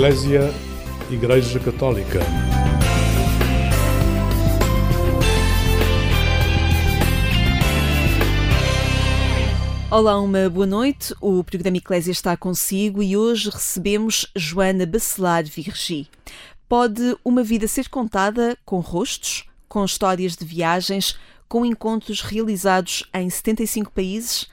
Eclésia 0.00 0.50
Igreja 1.10 1.60
Católica. 1.60 2.20
Olá, 9.90 10.18
uma 10.18 10.48
boa 10.48 10.64
noite. 10.64 11.14
O 11.20 11.44
programa 11.44 11.76
Eclésia 11.76 12.12
está 12.12 12.34
consigo 12.34 13.02
e 13.02 13.14
hoje 13.14 13.50
recebemos 13.50 14.26
Joana 14.34 14.86
Bacelar 14.86 15.44
Virgi. 15.44 16.08
Pode 16.66 17.14
uma 17.22 17.42
vida 17.42 17.68
ser 17.68 17.90
contada 17.90 18.56
com 18.64 18.80
rostos, 18.80 19.44
com 19.68 19.84
histórias 19.84 20.34
de 20.34 20.46
viagens, 20.46 21.18
com 21.46 21.62
encontros 21.66 22.22
realizados 22.22 23.04
em 23.12 23.28
75 23.28 23.92
países? 23.92 24.48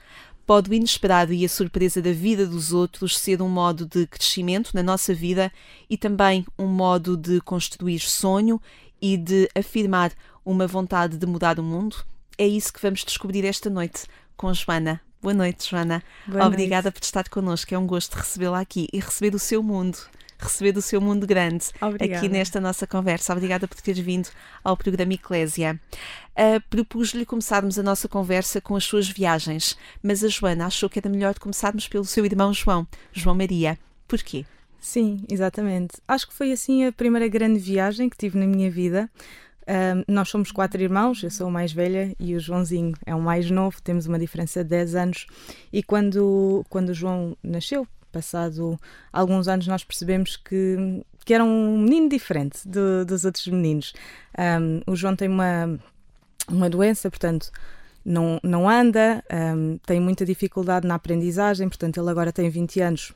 Pode 0.47 0.69
o 0.69 0.73
inesperado 0.73 1.33
e 1.33 1.43
a 1.43 1.49
surpresa 1.49 2.01
da 2.01 2.13
vida 2.13 2.47
dos 2.47 2.71
outros 2.71 3.19
ser 3.19 3.41
um 3.41 3.49
modo 3.49 3.85
de 3.85 4.07
crescimento 4.07 4.71
na 4.73 4.81
nossa 4.81 5.13
vida 5.13 5.51
e 5.89 5.97
também 5.97 6.45
um 6.57 6.67
modo 6.67 7.17
de 7.17 7.41
construir 7.41 7.99
sonho 7.99 8.61
e 9.01 9.17
de 9.17 9.49
afirmar 9.53 10.13
uma 10.45 10.65
vontade 10.65 11.17
de 11.17 11.25
mudar 11.25 11.59
o 11.59 11.63
mundo? 11.63 11.97
É 12.37 12.47
isso 12.47 12.71
que 12.71 12.81
vamos 12.81 13.03
descobrir 13.03 13.43
esta 13.43 13.69
noite 13.69 14.05
com 14.37 14.53
Joana. 14.53 15.01
Boa 15.21 15.33
noite, 15.33 15.69
Joana. 15.69 16.01
Boa 16.25 16.47
Obrigada 16.47 16.83
noite. 16.83 16.93
por 16.95 17.03
estar 17.03 17.27
connosco. 17.27 17.75
É 17.75 17.77
um 17.77 17.85
gosto 17.85 18.15
recebê-la 18.15 18.61
aqui 18.61 18.87
e 18.93 19.01
receber 19.01 19.31
do 19.31 19.39
seu 19.39 19.61
mundo 19.61 19.97
receber 20.39 20.71
do 20.71 20.81
seu 20.81 21.01
mundo 21.01 21.25
grande 21.25 21.65
Obrigada. 21.81 22.17
aqui 22.17 22.29
nesta 22.29 22.59
nossa 22.59 22.85
conversa. 22.85 23.33
Obrigada 23.33 23.67
por 23.67 23.79
teres 23.81 24.03
vindo 24.03 24.29
ao 24.63 24.77
programa 24.77 25.13
Eclésia. 25.13 25.79
Uh, 26.33 26.61
Propus-lhe 26.69 27.25
começarmos 27.25 27.79
a 27.79 27.83
nossa 27.83 28.07
conversa 28.07 28.61
com 28.61 28.75
as 28.75 28.83
suas 28.83 29.09
viagens, 29.09 29.77
mas 30.03 30.23
a 30.23 30.27
Joana 30.27 30.67
achou 30.67 30.89
que 30.89 30.99
era 30.99 31.09
melhor 31.09 31.37
começarmos 31.39 31.87
pelo 31.87 32.05
seu 32.05 32.25
irmão 32.25 32.53
João, 32.53 32.87
João 33.11 33.35
Maria. 33.35 33.77
Porquê? 34.07 34.45
Sim, 34.79 35.23
exatamente. 35.29 35.97
Acho 36.07 36.27
que 36.27 36.33
foi 36.33 36.51
assim 36.51 36.85
a 36.85 36.91
primeira 36.91 37.27
grande 37.27 37.59
viagem 37.59 38.09
que 38.09 38.17
tive 38.17 38.37
na 38.37 38.45
minha 38.45 38.69
vida. 38.69 39.09
Um, 39.67 40.13
nós 40.13 40.29
somos 40.29 40.49
quatro 40.49 40.81
irmãos, 40.81 41.21
eu 41.21 41.29
sou 41.29 41.47
a 41.47 41.51
mais 41.51 41.73
velha 41.73 42.15
e 42.17 42.35
o 42.35 42.39
Joãozinho 42.39 42.93
é 43.05 43.13
o 43.13 43.19
mais 43.19 43.51
novo, 43.51 43.81
temos 43.81 44.05
uma 44.05 44.17
diferença 44.17 44.63
de 44.63 44.69
10 44.69 44.95
anos. 44.95 45.25
E 45.73 45.83
quando, 45.83 46.65
quando 46.69 46.89
o 46.89 46.93
João 46.93 47.35
nasceu, 47.43 47.85
passado 48.11 48.79
alguns 49.11 49.47
anos, 49.47 49.67
nós 49.67 49.83
percebemos 49.83 50.35
que, 50.35 51.03
que 51.25 51.33
era 51.33 51.43
um 51.43 51.77
menino 51.77 52.09
diferente 52.09 52.67
do, 52.67 53.05
dos 53.05 53.25
outros 53.25 53.47
meninos. 53.47 53.93
Um, 54.37 54.81
o 54.91 54.95
João 54.95 55.15
tem 55.15 55.27
uma, 55.27 55.79
uma 56.47 56.69
doença, 56.69 57.09
portanto, 57.09 57.51
não, 58.03 58.39
não 58.41 58.69
anda, 58.69 59.23
um, 59.31 59.77
tem 59.85 59.99
muita 59.99 60.25
dificuldade 60.25 60.87
na 60.87 60.95
aprendizagem, 60.95 61.67
portanto, 61.67 61.99
ele 61.99 62.09
agora 62.09 62.31
tem 62.31 62.49
20 62.49 62.79
anos, 62.81 63.13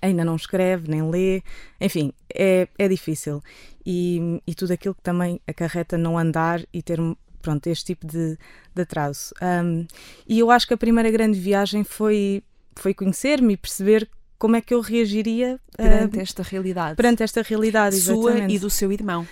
ainda 0.00 0.24
não 0.24 0.36
escreve, 0.36 0.88
nem 0.88 1.08
lê, 1.10 1.42
enfim, 1.80 2.12
é, 2.32 2.68
é 2.78 2.88
difícil. 2.88 3.42
E, 3.84 4.40
e 4.46 4.54
tudo 4.54 4.72
aquilo 4.72 4.94
que 4.94 5.02
também 5.02 5.40
acarreta 5.46 5.96
não 5.96 6.18
andar 6.18 6.64
e 6.72 6.82
ter 6.82 7.00
pronto, 7.46 7.66
este 7.68 7.84
tipo 7.84 8.06
de, 8.06 8.36
de 8.74 8.82
atraso. 8.82 9.32
Um, 9.40 9.86
e 10.26 10.40
eu 10.40 10.50
acho 10.50 10.66
que 10.66 10.74
a 10.74 10.76
primeira 10.76 11.10
grande 11.12 11.38
viagem 11.38 11.84
foi, 11.84 12.42
foi 12.80 12.94
conhecer-me 12.94 13.54
e 13.54 13.56
perceber 13.56 14.08
como 14.38 14.56
é 14.56 14.60
que 14.60 14.74
eu 14.74 14.80
reagiria 14.80 15.58
perante 15.76 16.18
uh, 16.18 16.20
esta 16.20 16.42
realidade. 16.42 16.96
Perante 16.96 17.22
esta 17.22 17.42
realidade, 17.42 17.96
Sua 17.96 18.30
exatamente. 18.30 18.54
e 18.54 18.58
do 18.58 18.68
seu 18.68 18.92
irmão 18.92 19.26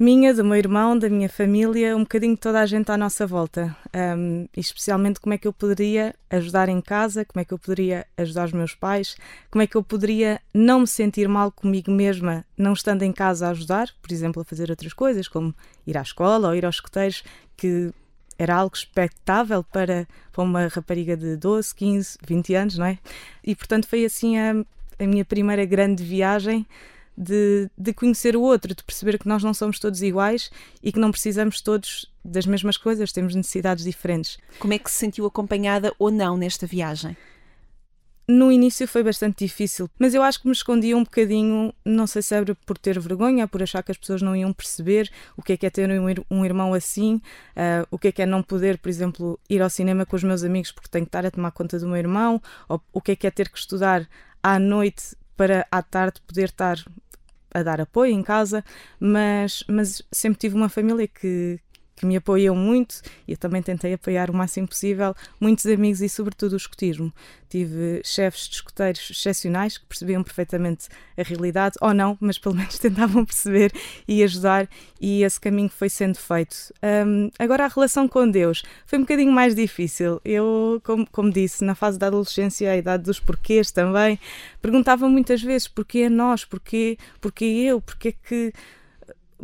minha, 0.00 0.32
do 0.32 0.42
meu 0.42 0.56
irmão, 0.56 0.98
da 0.98 1.10
minha 1.10 1.28
família, 1.28 1.94
um 1.94 2.00
bocadinho 2.00 2.34
de 2.34 2.40
toda 2.40 2.58
a 2.58 2.64
gente 2.64 2.90
à 2.90 2.96
nossa 2.96 3.26
volta. 3.26 3.76
Um, 3.94 4.48
e 4.56 4.60
especialmente 4.60 5.20
como 5.20 5.34
é 5.34 5.38
que 5.38 5.46
eu 5.46 5.52
poderia 5.52 6.14
ajudar 6.30 6.70
em 6.70 6.80
casa, 6.80 7.22
como 7.22 7.42
é 7.42 7.44
que 7.44 7.52
eu 7.52 7.58
poderia 7.58 8.06
ajudar 8.16 8.46
os 8.46 8.52
meus 8.52 8.74
pais, 8.74 9.14
como 9.50 9.60
é 9.60 9.66
que 9.66 9.76
eu 9.76 9.82
poderia 9.82 10.40
não 10.54 10.80
me 10.80 10.86
sentir 10.86 11.28
mal 11.28 11.52
comigo 11.52 11.90
mesma, 11.90 12.46
não 12.56 12.72
estando 12.72 13.02
em 13.02 13.12
casa 13.12 13.48
a 13.48 13.50
ajudar, 13.50 13.90
por 14.00 14.10
exemplo, 14.10 14.40
a 14.40 14.44
fazer 14.44 14.70
outras 14.70 14.94
coisas, 14.94 15.28
como 15.28 15.54
ir 15.86 15.98
à 15.98 16.00
escola 16.02 16.48
ou 16.48 16.54
ir 16.54 16.64
aos 16.64 16.76
escoteiros, 16.76 17.22
que 17.54 17.92
era 18.40 18.56
algo 18.56 18.74
expectável 18.74 19.62
para, 19.62 20.08
para 20.32 20.42
uma 20.42 20.66
rapariga 20.66 21.14
de 21.14 21.36
12, 21.36 21.74
15, 21.74 22.18
20 22.26 22.54
anos, 22.54 22.78
não 22.78 22.86
é? 22.86 22.98
E 23.44 23.54
portanto 23.54 23.86
foi 23.86 24.02
assim 24.02 24.38
a, 24.38 24.64
a 24.98 25.06
minha 25.06 25.26
primeira 25.26 25.66
grande 25.66 26.02
viagem 26.02 26.66
de, 27.14 27.68
de, 27.76 27.92
conhecer 27.92 28.34
o 28.34 28.40
outro, 28.40 28.74
de 28.74 28.82
perceber 28.82 29.18
que 29.18 29.28
nós 29.28 29.44
não 29.44 29.52
somos 29.52 29.78
todos 29.78 30.00
iguais 30.00 30.50
e 30.82 30.90
que 30.90 30.98
não 30.98 31.10
precisamos 31.10 31.60
todos 31.60 32.10
das 32.24 32.46
mesmas 32.46 32.78
coisas, 32.78 33.12
temos 33.12 33.34
necessidades 33.34 33.84
diferentes. 33.84 34.38
Como 34.58 34.72
é 34.72 34.78
que 34.78 34.90
se 34.90 34.96
sentiu 34.96 35.26
acompanhada 35.26 35.92
ou 35.98 36.10
não 36.10 36.38
nesta 36.38 36.66
viagem? 36.66 37.14
No 38.30 38.52
início 38.52 38.86
foi 38.86 39.02
bastante 39.02 39.44
difícil, 39.44 39.90
mas 39.98 40.14
eu 40.14 40.22
acho 40.22 40.40
que 40.40 40.46
me 40.46 40.52
escondia 40.52 40.96
um 40.96 41.02
bocadinho, 41.02 41.74
não 41.84 42.06
sei 42.06 42.22
se 42.22 42.32
era 42.32 42.54
por 42.54 42.78
ter 42.78 42.96
vergonha, 43.00 43.48
por 43.48 43.60
achar 43.60 43.82
que 43.82 43.90
as 43.90 43.98
pessoas 43.98 44.22
não 44.22 44.36
iam 44.36 44.52
perceber 44.52 45.10
o 45.36 45.42
que 45.42 45.54
é 45.54 45.56
que 45.56 45.66
é 45.66 45.70
ter 45.70 45.90
um, 46.30 46.44
irmão 46.44 46.72
assim, 46.72 47.16
uh, 47.16 47.84
o 47.90 47.98
que 47.98 48.06
é 48.06 48.12
que 48.12 48.22
é 48.22 48.26
não 48.26 48.40
poder, 48.40 48.78
por 48.78 48.88
exemplo, 48.88 49.36
ir 49.48 49.60
ao 49.60 49.68
cinema 49.68 50.06
com 50.06 50.14
os 50.14 50.22
meus 50.22 50.44
amigos 50.44 50.70
porque 50.70 50.88
tenho 50.88 51.04
que 51.04 51.08
estar 51.08 51.26
a 51.26 51.30
tomar 51.32 51.50
conta 51.50 51.76
do 51.80 51.88
meu 51.88 51.96
irmão, 51.96 52.40
ou 52.68 52.80
o 52.92 53.00
que 53.00 53.10
é 53.12 53.16
que 53.16 53.26
é 53.26 53.32
ter 53.32 53.48
que 53.48 53.58
estudar 53.58 54.08
à 54.40 54.60
noite 54.60 55.16
para 55.36 55.66
à 55.68 55.82
tarde 55.82 56.20
poder 56.24 56.50
estar 56.50 56.78
a 57.52 57.62
dar 57.64 57.80
apoio 57.80 58.12
em 58.12 58.22
casa, 58.22 58.64
mas, 59.00 59.64
mas 59.66 60.02
sempre 60.12 60.38
tive 60.38 60.54
uma 60.54 60.68
família 60.68 61.08
que, 61.08 61.58
que 62.00 62.06
me 62.06 62.16
apoiam 62.16 62.56
muito 62.56 63.02
e 63.28 63.32
eu 63.32 63.36
também 63.36 63.60
tentei 63.60 63.92
apoiar 63.92 64.30
o 64.30 64.34
máximo 64.34 64.66
possível 64.66 65.14
muitos 65.38 65.66
amigos 65.66 66.00
e 66.00 66.08
sobretudo 66.08 66.54
o 66.54 66.56
escotismo. 66.56 67.12
Tive 67.46 68.00
chefes 68.02 68.48
de 68.48 68.54
escoteiros 68.54 69.10
excepcionais 69.10 69.76
que 69.76 69.84
percebiam 69.84 70.22
perfeitamente 70.22 70.88
a 71.18 71.22
realidade, 71.22 71.76
ou 71.78 71.92
não, 71.92 72.16
mas 72.18 72.38
pelo 72.38 72.54
menos 72.54 72.78
tentavam 72.80 73.22
perceber 73.22 73.70
e 74.08 74.24
ajudar 74.24 74.66
e 74.98 75.22
esse 75.22 75.38
caminho 75.38 75.68
foi 75.68 75.90
sendo 75.90 76.16
feito. 76.16 76.72
Um, 76.82 77.30
agora 77.38 77.66
a 77.66 77.68
relação 77.68 78.08
com 78.08 78.30
Deus 78.30 78.62
foi 78.86 78.98
um 78.98 79.02
bocadinho 79.02 79.32
mais 79.32 79.54
difícil. 79.54 80.22
Eu, 80.24 80.80
como, 80.82 81.06
como 81.10 81.30
disse, 81.30 81.62
na 81.62 81.74
fase 81.74 81.98
da 81.98 82.06
adolescência, 82.06 82.70
a 82.70 82.76
idade 82.78 83.02
dos 83.02 83.20
porquês 83.20 83.70
também, 83.70 84.18
perguntava 84.62 85.06
muitas 85.06 85.42
vezes 85.42 85.68
porquê 85.68 86.08
nós, 86.08 86.46
porquê, 86.46 86.96
porquê 87.20 87.44
eu, 87.44 87.78
porquê 87.82 88.12
que 88.12 88.54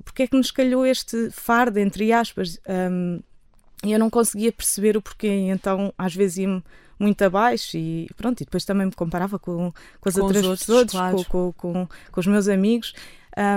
porque 0.05 0.25
é 0.25 0.27
que 0.27 0.37
nos 0.37 0.51
calhou 0.51 0.87
este 0.87 1.31
fardo, 1.31 1.79
entre 1.79 2.13
aspas, 2.13 2.59
um, 2.69 3.21
e 3.85 3.93
eu 3.93 3.99
não 3.99 4.11
conseguia 4.11 4.53
perceber 4.53 4.97
o 4.97 5.03
porquê, 5.03 5.29
então 5.29 5.93
às 5.97 6.15
vezes 6.15 6.39
ia-me 6.39 6.63
muito 6.99 7.23
abaixo 7.23 7.77
e 7.77 8.09
pronto, 8.17 8.41
e 8.41 8.45
depois 8.45 8.65
também 8.65 8.87
me 8.87 8.93
comparava 8.93 9.39
com, 9.39 9.73
com 10.01 10.09
as 10.09 10.15
com 10.15 10.23
outras 10.23 10.45
outros, 10.45 10.67
pessoas, 10.67 10.91
claro. 10.91 11.25
com, 11.27 11.53
com, 11.53 11.89
com, 12.11 12.21
os 12.21 12.27
meus 12.27 12.49
amigos, 12.49 12.95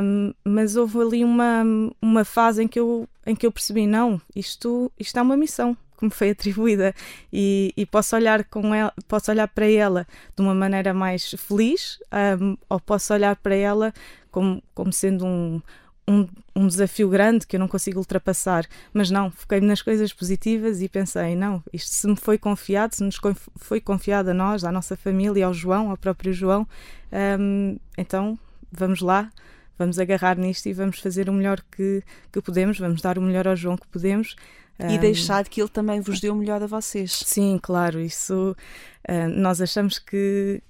um, 0.03 0.33
mas 0.43 0.75
houve 0.75 0.99
ali 0.99 1.23
uma, 1.23 1.63
uma 2.01 2.25
fase 2.25 2.63
em 2.63 2.67
que, 2.67 2.79
eu, 2.79 3.07
em 3.25 3.35
que 3.35 3.45
eu 3.45 3.51
percebi, 3.51 3.87
não, 3.87 4.21
isto, 4.35 4.91
isto 4.99 5.17
é 5.17 5.21
uma 5.21 5.37
missão 5.37 5.75
que 5.97 6.05
me 6.05 6.11
foi 6.11 6.31
atribuída 6.31 6.93
e, 7.31 7.73
e 7.75 7.85
posso 7.85 8.15
olhar 8.15 8.43
com 8.43 8.73
ela, 8.73 8.93
posso 9.07 9.31
olhar 9.31 9.47
para 9.47 9.69
ela 9.69 10.05
de 10.35 10.41
uma 10.41 10.53
maneira 10.53 10.93
mais 10.93 11.31
feliz 11.31 11.99
um, 12.41 12.57
ou 12.67 12.79
posso 12.79 13.13
olhar 13.13 13.35
para 13.37 13.55
ela 13.55 13.93
como, 14.31 14.61
como 14.73 14.91
sendo 14.91 15.25
um, 15.25 15.61
um, 16.09 16.27
um, 16.55 16.67
desafio 16.67 17.07
grande 17.07 17.45
que 17.45 17.55
eu 17.55 17.59
não 17.59 17.67
consigo 17.67 17.99
ultrapassar, 17.99 18.65
mas 18.91 19.11
não, 19.11 19.29
foquei-me 19.29 19.67
nas 19.67 19.81
coisas 19.81 20.11
positivas 20.11 20.81
e 20.81 20.89
pensei, 20.89 21.35
não, 21.35 21.63
isto 21.71 21.91
se 21.91 22.07
me 22.07 22.15
foi 22.15 22.37
confiado, 22.37 22.95
se 22.95 23.03
nos 23.03 23.19
foi 23.57 23.79
confiado 23.79 24.29
a 24.29 24.33
nós, 24.33 24.63
à 24.63 24.71
nossa 24.71 24.97
família, 24.97 25.45
ao 25.45 25.53
João, 25.53 25.91
ao 25.91 25.97
próprio 25.97 26.33
João, 26.33 26.67
um, 27.39 27.77
então 27.95 28.37
vamos 28.71 29.01
lá, 29.01 29.31
vamos 29.77 29.99
agarrar 29.99 30.37
nisto 30.37 30.65
e 30.67 30.73
vamos 30.73 30.99
fazer 30.99 31.29
o 31.29 31.33
melhor 31.33 31.61
que, 31.71 32.03
que 32.31 32.41
podemos, 32.41 32.79
vamos 32.79 33.01
dar 33.01 33.17
o 33.17 33.21
melhor 33.21 33.47
ao 33.47 33.55
João 33.55 33.77
que 33.77 33.87
podemos. 33.87 34.35
E 34.79 34.95
um, 34.95 34.97
deixar 34.97 35.47
que 35.47 35.61
ele 35.61 35.69
também 35.69 35.99
vos 35.99 36.21
dê 36.21 36.29
o 36.29 36.35
melhor 36.35 36.63
a 36.63 36.67
vocês. 36.67 37.11
Sim, 37.25 37.59
claro, 37.61 37.99
isso 37.99 38.55
uh, 39.09 39.27
nós 39.27 39.61
achamos 39.61 39.99
que, 39.99 40.61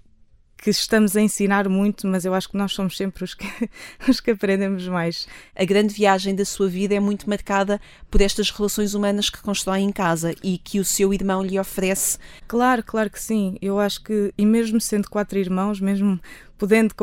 que 0.61 0.69
estamos 0.69 1.15
a 1.15 1.21
ensinar 1.21 1.69
muito, 1.69 2.05
mas 2.07 2.25
eu 2.25 2.33
acho 2.33 2.49
que 2.49 2.57
nós 2.57 2.73
somos 2.73 2.97
sempre 2.97 3.23
os 3.23 3.33
que, 3.33 3.47
os 4.07 4.19
que 4.19 4.31
aprendemos 4.31 4.87
mais. 4.87 5.27
A 5.55 5.63
grande 5.63 5.93
viagem 5.93 6.35
da 6.35 6.43
sua 6.43 6.67
vida 6.67 6.93
é 6.93 6.99
muito 6.99 7.29
marcada 7.29 7.79
por 8.11 8.21
estas 8.21 8.49
relações 8.51 8.93
humanas 8.93 9.29
que 9.29 9.41
constrói 9.41 9.79
em 9.79 9.91
casa 9.91 10.35
e 10.43 10.57
que 10.57 10.79
o 10.79 10.85
seu 10.85 11.13
irmão 11.13 11.41
lhe 11.41 11.57
oferece. 11.57 12.17
Claro, 12.47 12.83
claro 12.83 13.09
que 13.09 13.21
sim. 13.21 13.57
Eu 13.61 13.79
acho 13.79 14.03
que, 14.03 14.33
e 14.37 14.45
mesmo 14.45 14.81
sendo 14.81 15.09
quatro 15.09 15.39
irmãos, 15.39 15.79
mesmo 15.79 16.19
podendo 16.57 16.93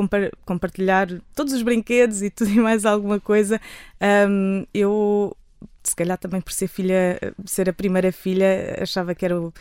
compartilhar 0.44 1.08
todos 1.34 1.54
os 1.54 1.62
brinquedos 1.62 2.20
e 2.20 2.28
tudo 2.28 2.50
e 2.50 2.60
mais 2.60 2.84
alguma 2.84 3.18
coisa, 3.18 3.58
um, 4.28 4.66
eu, 4.74 5.34
se 5.82 5.96
calhar 5.96 6.18
também 6.18 6.42
por 6.42 6.52
ser 6.52 6.68
filha, 6.68 7.18
ser 7.46 7.70
a 7.70 7.72
primeira 7.72 8.12
filha, 8.12 8.76
achava 8.82 9.14
que 9.14 9.24
era 9.24 9.40
o 9.40 9.52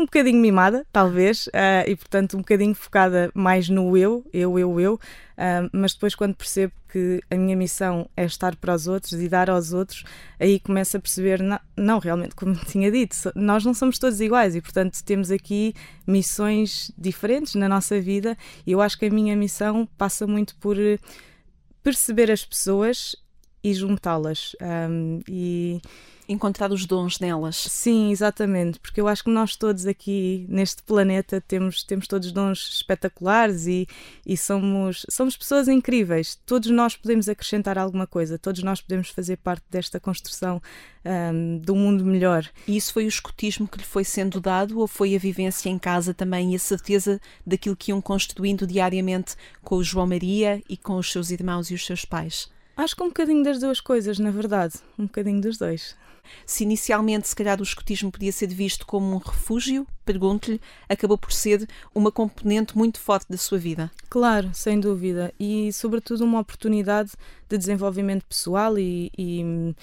um 0.00 0.04
bocadinho 0.04 0.40
mimada, 0.40 0.86
talvez, 0.92 1.46
uh, 1.48 1.86
e 1.86 1.94
portanto 1.94 2.34
um 2.34 2.40
bocadinho 2.40 2.74
focada 2.74 3.30
mais 3.34 3.68
no 3.68 3.96
eu, 3.96 4.24
eu, 4.32 4.58
eu, 4.58 4.80
eu, 4.80 4.94
uh, 4.94 5.70
mas 5.72 5.92
depois 5.92 6.14
quando 6.14 6.34
percebo 6.34 6.72
que 6.90 7.20
a 7.30 7.36
minha 7.36 7.56
missão 7.56 8.08
é 8.16 8.24
estar 8.24 8.56
para 8.56 8.74
os 8.74 8.88
outros 8.88 9.12
e 9.12 9.28
dar 9.28 9.48
aos 9.48 9.72
outros, 9.72 10.04
aí 10.38 10.58
começo 10.58 10.96
a 10.96 11.00
perceber, 11.00 11.40
não, 11.40 11.60
não 11.76 11.98
realmente, 11.98 12.34
como 12.34 12.54
tinha 12.66 12.90
dito, 12.90 13.16
nós 13.34 13.64
não 13.64 13.74
somos 13.74 13.98
todos 13.98 14.20
iguais 14.20 14.56
e 14.56 14.60
portanto 14.60 15.02
temos 15.04 15.30
aqui 15.30 15.74
missões 16.06 16.90
diferentes 16.98 17.54
na 17.54 17.68
nossa 17.68 18.00
vida 18.00 18.36
e 18.66 18.72
eu 18.72 18.80
acho 18.80 18.98
que 18.98 19.06
a 19.06 19.10
minha 19.10 19.36
missão 19.36 19.88
passa 19.96 20.26
muito 20.26 20.56
por 20.56 20.76
perceber 21.82 22.30
as 22.30 22.44
pessoas 22.44 23.16
e 23.62 23.74
juntá-las. 23.74 24.56
Um, 24.60 25.20
e 25.28 25.80
encontrar 26.32 26.70
os 26.70 26.86
dons 26.86 27.18
nelas. 27.18 27.56
Sim, 27.56 28.12
exatamente, 28.12 28.78
porque 28.78 29.00
eu 29.00 29.08
acho 29.08 29.24
que 29.24 29.30
nós 29.30 29.56
todos 29.56 29.84
aqui 29.84 30.46
neste 30.48 30.80
planeta 30.82 31.40
temos, 31.40 31.82
temos 31.82 32.06
todos 32.06 32.30
dons 32.30 32.68
espetaculares 32.74 33.66
e, 33.66 33.88
e 34.24 34.36
somos, 34.36 35.04
somos 35.10 35.36
pessoas 35.36 35.66
incríveis. 35.66 36.38
Todos 36.46 36.70
nós 36.70 36.94
podemos 36.94 37.28
acrescentar 37.28 37.76
alguma 37.76 38.06
coisa, 38.06 38.38
todos 38.38 38.62
nós 38.62 38.80
podemos 38.80 39.08
fazer 39.08 39.38
parte 39.38 39.64
desta 39.68 39.98
construção 39.98 40.62
um, 41.04 41.58
do 41.58 41.74
mundo 41.74 42.04
melhor. 42.04 42.48
E 42.68 42.76
isso 42.76 42.92
foi 42.92 43.06
o 43.06 43.08
escotismo 43.08 43.66
que 43.66 43.78
lhe 43.78 43.84
foi 43.84 44.04
sendo 44.04 44.40
dado 44.40 44.78
ou 44.78 44.86
foi 44.86 45.16
a 45.16 45.18
vivência 45.18 45.68
em 45.68 45.80
casa 45.80 46.14
também 46.14 46.52
e 46.52 46.56
a 46.56 46.60
certeza 46.60 47.20
daquilo 47.44 47.74
que 47.74 47.90
iam 47.90 48.00
construindo 48.00 48.68
diariamente 48.68 49.34
com 49.62 49.76
o 49.76 49.82
João 49.84 50.06
Maria 50.06 50.62
e 50.68 50.76
com 50.76 50.96
os 50.96 51.10
seus 51.10 51.32
irmãos 51.32 51.72
e 51.72 51.74
os 51.74 51.84
seus 51.84 52.04
pais? 52.04 52.48
Acho 52.80 52.96
que 52.96 53.02
um 53.02 53.08
bocadinho 53.08 53.44
das 53.44 53.60
duas 53.60 53.78
coisas, 53.78 54.18
na 54.18 54.30
verdade. 54.30 54.72
Um 54.98 55.04
bocadinho 55.04 55.38
dos 55.38 55.58
dois. 55.58 55.94
Se 56.46 56.64
inicialmente, 56.64 57.28
se 57.28 57.36
calhar, 57.36 57.60
o 57.60 57.62
escotismo 57.62 58.10
podia 58.10 58.32
ser 58.32 58.46
visto 58.46 58.86
como 58.86 59.14
um 59.14 59.18
refúgio, 59.18 59.86
pergunto-lhe, 60.02 60.58
acabou 60.88 61.18
por 61.18 61.30
ser 61.30 61.68
uma 61.94 62.10
componente 62.10 62.78
muito 62.78 62.98
forte 62.98 63.26
da 63.28 63.36
sua 63.36 63.58
vida. 63.58 63.90
Claro, 64.08 64.48
sem 64.54 64.80
dúvida. 64.80 65.30
E, 65.38 65.70
sobretudo, 65.74 66.24
uma 66.24 66.40
oportunidade 66.40 67.10
de 67.46 67.58
desenvolvimento 67.58 68.24
pessoal 68.24 68.78
e, 68.78 69.12
e, 69.18 69.74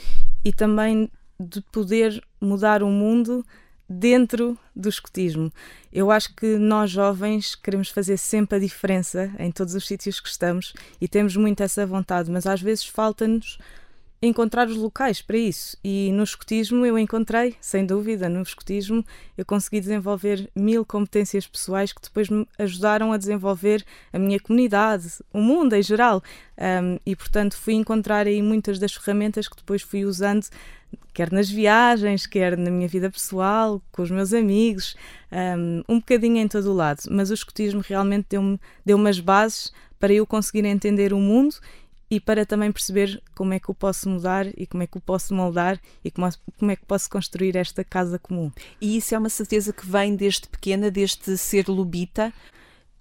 e 0.44 0.51
também 0.51 1.07
de 1.39 1.61
poder 1.71 2.19
mudar 2.41 2.81
o 2.81 2.89
mundo 2.89 3.45
dentro 3.89 4.57
do 4.75 4.89
escotismo. 4.89 5.51
Eu 5.91 6.11
acho 6.11 6.33
que 6.35 6.57
nós 6.57 6.91
jovens 6.91 7.55
queremos 7.55 7.89
fazer 7.89 8.17
sempre 8.17 8.57
a 8.57 8.59
diferença 8.59 9.31
em 9.39 9.51
todos 9.51 9.73
os 9.73 9.87
sítios 9.87 10.19
que 10.19 10.29
estamos 10.29 10.73
e 10.99 11.07
temos 11.07 11.35
muito 11.35 11.61
essa 11.63 11.85
vontade, 11.85 12.29
mas 12.29 12.45
às 12.45 12.61
vezes 12.61 12.85
falta-nos 12.85 13.57
encontrar 14.21 14.67
os 14.67 14.75
locais 14.75 15.21
para 15.21 15.37
isso. 15.37 15.77
E 15.83 16.11
no 16.11 16.23
escotismo 16.23 16.85
eu 16.85 16.97
encontrei, 16.97 17.55
sem 17.61 17.85
dúvida, 17.85 18.27
no 18.27 18.41
escotismo 18.41 19.05
eu 19.37 19.45
consegui 19.45 19.79
desenvolver 19.79 20.49
mil 20.55 20.85
competências 20.85 21.45
pessoais 21.45 21.93
que 21.93 22.01
depois 22.01 22.29
me 22.29 22.47
ajudaram 22.57 23.11
a 23.13 23.17
desenvolver 23.17 23.85
a 24.11 24.17
minha 24.17 24.39
comunidade, 24.39 25.07
o 25.31 25.39
mundo 25.39 25.75
em 25.75 25.83
geral. 25.83 26.23
Um, 26.57 26.99
e 27.05 27.15
portanto 27.15 27.55
fui 27.55 27.75
encontrar 27.75 28.25
aí 28.25 28.41
muitas 28.41 28.79
das 28.79 28.93
ferramentas 28.93 29.47
que 29.47 29.55
depois 29.55 29.83
fui 29.83 30.05
usando, 30.05 30.47
quer 31.13 31.31
nas 31.31 31.49
viagens, 31.49 32.25
quer 32.25 32.57
na 32.57 32.71
minha 32.71 32.87
vida 32.87 33.11
pessoal, 33.11 33.81
com 33.91 34.01
os 34.01 34.09
meus 34.09 34.33
amigos, 34.33 34.95
um, 35.31 35.83
um 35.87 35.99
bocadinho 35.99 36.37
em 36.37 36.47
todo 36.47 36.71
o 36.71 36.73
lado. 36.73 37.03
Mas 37.11 37.29
o 37.29 37.33
escotismo 37.35 37.81
realmente 37.81 38.27
deu-me 38.29 38.59
deu 38.83 39.07
as 39.07 39.19
bases 39.19 39.71
para 39.99 40.13
eu 40.13 40.25
conseguir 40.25 40.65
entender 40.65 41.13
o 41.13 41.19
mundo 41.19 41.55
e 42.09 42.19
para 42.19 42.45
também 42.45 42.71
perceber 42.71 43.21
como 43.36 43.54
é 43.54 43.59
que 43.59 43.69
eu 43.69 43.75
posso 43.75 44.09
mudar 44.09 44.48
e 44.57 44.65
como 44.65 44.83
é 44.83 44.88
que 44.88 44.98
eu 44.98 45.01
posso 45.01 45.33
moldar 45.33 45.80
e 46.04 46.09
como, 46.09 46.30
como 46.57 46.71
é 46.71 46.75
que 46.75 46.86
posso 46.86 47.09
construir 47.09 47.56
esta 47.56 47.83
casa 47.83 48.18
comum. 48.18 48.51
E 48.80 48.98
isso 48.98 49.13
é 49.13 49.18
uma 49.18 49.30
certeza 49.30 49.74
que 49.74 49.86
vem 49.86 50.15
desde 50.15 50.48
pequena, 50.48 50.89
desde 50.89 51.38
ser 51.38 51.68
lubita? 51.68 52.33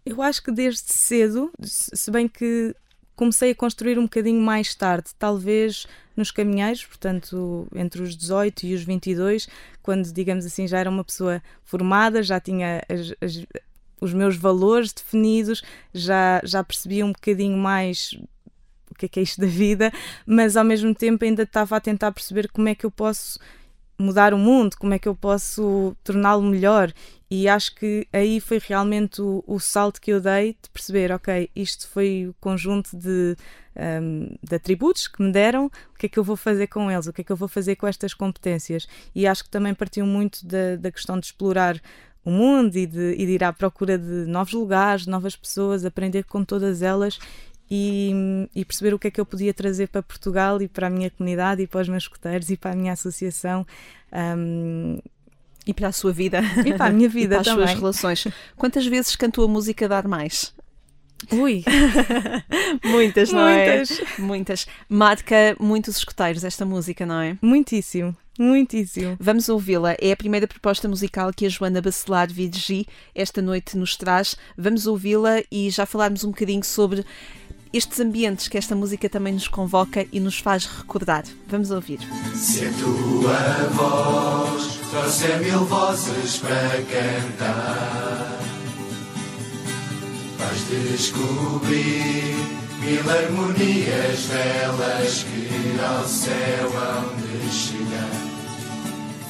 Eu 0.04 0.22
acho 0.22 0.42
que 0.42 0.50
desde 0.50 0.92
cedo, 0.92 1.52
se 1.60 2.10
bem 2.10 2.28
que 2.28 2.74
comecei 3.14 3.52
a 3.52 3.54
construir 3.54 3.98
um 3.98 4.02
bocadinho 4.02 4.40
mais 4.40 4.74
tarde, 4.74 5.10
talvez 5.18 5.86
nos 6.16 6.30
caminheiros, 6.30 6.84
portanto, 6.84 7.66
entre 7.74 8.02
os 8.02 8.16
18 8.16 8.66
e 8.66 8.74
os 8.74 8.82
22, 8.82 9.48
quando, 9.82 10.12
digamos 10.12 10.44
assim, 10.44 10.66
já 10.66 10.78
era 10.78 10.90
uma 10.90 11.04
pessoa 11.04 11.42
formada, 11.64 12.22
já 12.22 12.38
tinha 12.38 12.82
as, 12.88 13.12
as, 13.20 13.46
os 14.00 14.12
meus 14.12 14.36
valores 14.36 14.92
definidos, 14.92 15.62
já, 15.92 16.40
já 16.44 16.62
percebia 16.62 17.04
um 17.04 17.12
bocadinho 17.12 17.56
mais 17.56 18.14
que 18.96 19.06
é 19.06 19.08
que 19.08 19.20
é 19.20 19.22
isto 19.22 19.40
da 19.40 19.46
vida, 19.46 19.92
mas 20.26 20.56
ao 20.56 20.64
mesmo 20.64 20.94
tempo 20.94 21.24
ainda 21.24 21.42
estava 21.42 21.76
a 21.76 21.80
tentar 21.80 22.12
perceber 22.12 22.48
como 22.48 22.68
é 22.68 22.74
que 22.74 22.86
eu 22.86 22.90
posso 22.90 23.38
mudar 23.98 24.34
o 24.34 24.38
mundo, 24.38 24.76
como 24.78 24.94
é 24.94 24.98
que 24.98 25.08
eu 25.08 25.14
posso 25.14 25.96
torná-lo 26.04 26.42
melhor. 26.42 26.92
E 27.30 27.48
acho 27.48 27.74
que 27.74 28.06
aí 28.12 28.40
foi 28.40 28.60
realmente 28.64 29.20
o, 29.20 29.42
o, 29.46 29.58
salto 29.58 30.00
que 30.00 30.12
eu 30.12 30.20
dei 30.20 30.56
de 30.62 30.70
perceber, 30.70 31.10
ok, 31.10 31.50
isto 31.56 31.88
foi 31.88 32.28
o 32.28 32.34
conjunto 32.40 32.96
de, 32.96 33.36
um, 33.76 34.28
de 34.42 34.54
atributos 34.54 35.08
que 35.08 35.20
me 35.20 35.32
deram, 35.32 35.66
o 35.66 35.98
que 35.98 36.06
é 36.06 36.08
que 36.08 36.18
eu 36.18 36.24
vou 36.24 36.36
fazer 36.36 36.68
com 36.68 36.90
eles, 36.90 37.06
o 37.06 37.12
que 37.12 37.22
é 37.22 37.24
que 37.24 37.32
eu 37.32 37.36
vou 37.36 37.48
fazer 37.48 37.74
com 37.76 37.86
estas 37.86 38.14
competências. 38.14 38.86
E 39.14 39.26
acho 39.26 39.42
que 39.42 39.50
também 39.50 39.74
partiu 39.74 40.06
muito 40.06 40.46
da, 40.46 40.76
da 40.76 40.90
questão 40.92 41.18
de 41.18 41.26
explorar 41.26 41.80
o 42.24 42.30
mundo 42.30 42.76
e 42.76 42.86
de, 42.86 43.14
e 43.14 43.26
de 43.26 43.32
ir 43.32 43.44
à 43.44 43.52
procura 43.52 43.98
de 43.98 44.26
novos 44.26 44.52
lugares, 44.52 45.06
novas 45.06 45.34
pessoas, 45.34 45.84
aprender 45.84 46.24
com 46.24 46.44
todas 46.44 46.82
elas 46.82 47.18
e, 47.70 48.48
e, 48.54 48.64
perceber 48.64 48.94
o 48.94 48.98
que 48.98 49.08
é 49.08 49.10
que 49.10 49.20
eu 49.20 49.26
podia 49.26 49.52
trazer 49.52 49.88
para 49.88 50.02
Portugal 50.02 50.62
e 50.62 50.68
para 50.68 50.86
a 50.86 50.90
minha 50.90 51.10
comunidade 51.10 51.62
e 51.62 51.66
para 51.66 51.80
os 51.80 51.88
meus 51.88 52.04
escuteiros 52.04 52.50
e 52.50 52.56
para 52.56 52.72
a 52.72 52.76
minha 52.76 52.92
associação. 52.92 53.66
Um, 54.12 54.98
e 55.66 55.74
para 55.74 55.88
a 55.88 55.92
sua 55.92 56.12
vida. 56.12 56.40
E 56.64 56.72
para 56.74 56.86
a 56.86 56.90
minha 56.90 57.08
vida 57.10 57.34
e 57.34 57.38
para 57.38 57.44
também. 57.44 57.64
as 57.64 57.70
suas 57.70 57.80
relações. 57.80 58.28
Quantas 58.56 58.86
vezes 58.86 59.16
cantou 59.16 59.44
a 59.44 59.48
música 59.48 59.88
Dar 59.88 60.06
Mais? 60.06 60.54
Ui! 61.32 61.64
Muitas, 62.84 63.32
não 63.32 63.42
Muitas. 63.42 64.00
é? 64.00 64.20
Muitas. 64.20 64.66
Marca 64.88 65.56
muitos 65.58 65.96
escuteiros 65.96 66.44
esta 66.44 66.64
música, 66.64 67.04
não 67.04 67.20
é? 67.20 67.36
Muitíssimo. 67.42 68.14
Muitíssimo. 68.38 69.16
Vamos 69.18 69.48
ouvi-la. 69.48 69.96
É 69.98 70.12
a 70.12 70.16
primeira 70.16 70.46
proposta 70.46 70.86
musical 70.86 71.32
que 71.34 71.46
a 71.46 71.48
Joana 71.48 71.80
Bacelar 71.80 72.30
Vidgi 72.30 72.86
esta 73.14 73.40
noite 73.40 73.78
nos 73.78 73.96
traz. 73.96 74.36
Vamos 74.56 74.86
ouvi-la 74.86 75.42
e 75.50 75.70
já 75.70 75.86
falarmos 75.86 76.22
um 76.22 76.28
bocadinho 76.28 76.62
sobre 76.62 77.04
estes 77.76 78.00
ambientes 78.00 78.48
que 78.48 78.56
esta 78.56 78.74
música 78.74 79.08
também 79.08 79.32
nos 79.32 79.48
convoca 79.48 80.06
e 80.10 80.18
nos 80.18 80.38
faz 80.38 80.64
recordar. 80.66 81.24
Vamos 81.48 81.70
ouvir. 81.70 82.00
Se 82.34 82.64
a 82.64 82.72
tua 82.72 83.68
voz 83.72 84.78
trouxer 84.90 85.40
mil 85.40 85.64
vozes 85.64 86.38
para 86.38 86.82
cantar, 86.82 88.38
vais 90.38 90.90
descobrir 90.90 92.34
mil 92.80 93.10
harmonias 93.10 94.26
belas 94.26 95.24
que 95.24 95.80
ao 95.80 96.06
céu 96.06 96.72
hão 96.78 97.16
de 97.16 97.52
chegar. 97.52 98.26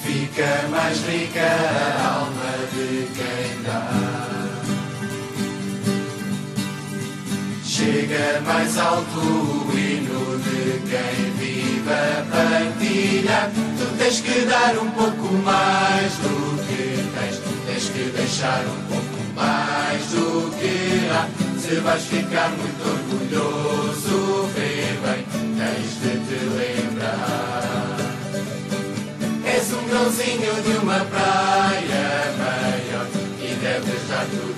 Fica 0.03 0.69
mais 0.69 0.99
rica 1.01 1.41
a 1.41 2.19
alma 2.21 2.53
de 2.73 3.09
quem 3.17 3.63
dá. 3.65 4.16
Chega 7.77 8.41
mais 8.41 8.79
alto 8.79 9.21
o 9.21 9.71
hino 9.79 10.39
de 10.39 10.81
quem 10.89 11.31
vive 11.33 11.91
a 11.93 12.25
partilha. 12.31 13.51
Tu 13.77 13.99
tens 13.99 14.21
que 14.23 14.47
dar 14.47 14.79
um 14.79 14.91
pouco 14.93 15.35
mais 15.45 16.11
do 16.15 16.57
que 16.67 17.05
tens, 17.13 17.39
tens 17.67 17.91
que 17.91 18.05
deixar 18.17 18.65
um 18.65 18.83
pouco 18.89 19.23
mais 19.35 20.03
do 20.07 20.51
que 20.59 21.07
há. 21.11 21.29
Se 21.61 21.75
vais 21.81 22.03
ficar 22.03 22.49
muito 22.49 22.83
orgulhoso, 22.83 24.49
vê 24.55 24.97
bem, 25.05 25.27
tens 25.59 26.01
de 26.01 26.13
te 26.25 26.39
lembrar. 26.57 27.99
És 29.45 29.71
um 29.75 29.87
grãozinho 29.87 30.63
de 30.63 30.79
uma 30.79 31.01
praia 31.05 32.33
maior 32.39 33.07
e 33.39 33.55
deves 33.55 34.09
dar 34.09 34.25
tudo 34.31 34.56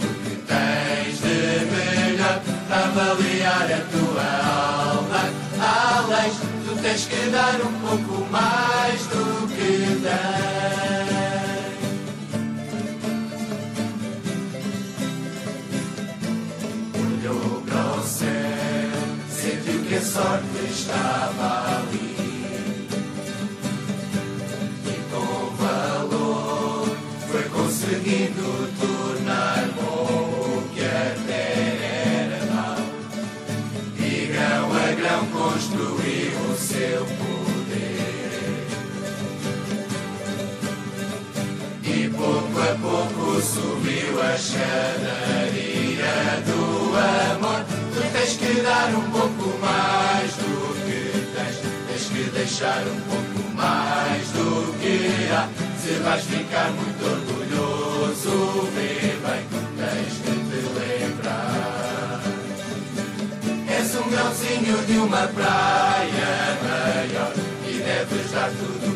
tens 6.98 7.06
que 7.06 7.30
dar 7.30 7.60
um 7.60 7.72
pouco 7.80 8.26
mais 8.30 9.00
do 9.06 9.46
que 9.46 10.00
tens. 10.02 10.88
Olhou 16.98 17.62
para 17.62 18.00
o 18.00 18.02
céu, 18.02 18.28
sentiu 19.30 19.84
que 19.84 19.94
a 19.94 20.02
sorte 20.02 20.44
estava 20.70 21.78
ali. 21.78 22.16
E 24.86 24.94
com 25.12 25.56
valor 25.56 26.96
foi 27.30 27.42
conseguindo 27.44 28.68
tornar 28.80 29.68
bom 29.76 30.58
o 30.58 30.68
que 30.74 30.80
até 30.80 31.42
era 32.24 32.44
mau. 32.52 32.80
E 33.98 34.26
grão 34.26 34.72
a 34.72 34.92
grão 34.94 35.26
construiu 35.26 36.07
pouco 42.28 42.60
a 42.60 42.74
pouco 42.76 43.40
subiu 43.40 44.20
a 44.20 44.34
escadaria 44.34 46.12
do 46.44 46.60
amor. 47.32 47.64
Tu 47.94 48.00
tens 48.12 48.36
que 48.36 48.60
dar 48.60 48.88
um 48.90 49.10
pouco 49.10 49.58
mais 49.60 50.30
do 50.36 50.74
que 50.84 51.00
tens, 51.34 51.56
tens 51.88 52.04
que 52.10 52.30
deixar 52.30 52.82
um 52.86 53.00
pouco 53.08 53.40
mais 53.54 54.28
do 54.32 54.72
que 54.78 55.32
há. 55.32 55.48
Se 55.80 55.92
vais 56.00 56.24
ficar 56.24 56.70
muito 56.72 57.02
orgulhoso, 57.02 58.68
vê 58.74 59.16
bem, 59.24 59.42
tens 59.78 60.14
que 60.22 60.34
te 60.48 60.60
lembrar. 60.78 62.20
És 63.68 63.94
um 63.94 64.06
grãozinho 64.10 64.76
de 64.86 64.98
uma 64.98 65.26
praia 65.28 66.58
maior 66.62 67.32
e 67.66 67.72
deves 67.78 68.30
dar 68.32 68.50
tudo 68.50 68.87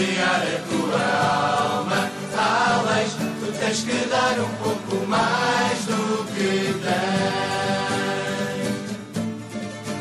avaliar 0.00 0.42
a 0.42 0.60
tua 0.68 1.02
alma. 1.76 2.10
Além, 2.36 3.06
tu 3.38 3.52
tens 3.58 3.82
que 3.82 4.08
dar 4.08 4.38
um 4.40 4.48
pouco 4.62 5.06
mais 5.06 5.84
do 5.84 6.24
que 6.32 6.72
tens. 6.82 7.50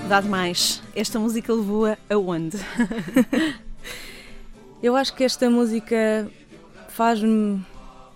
Dado 0.08 0.30
mais, 0.30 0.82
esta 0.96 1.20
música 1.20 1.54
levou-a 1.54 1.98
aonde? 2.10 2.58
Eu 4.82 4.96
acho 4.96 5.14
que 5.14 5.26
esta 5.26 5.50
música 5.50 6.32
faz-me 6.88 7.62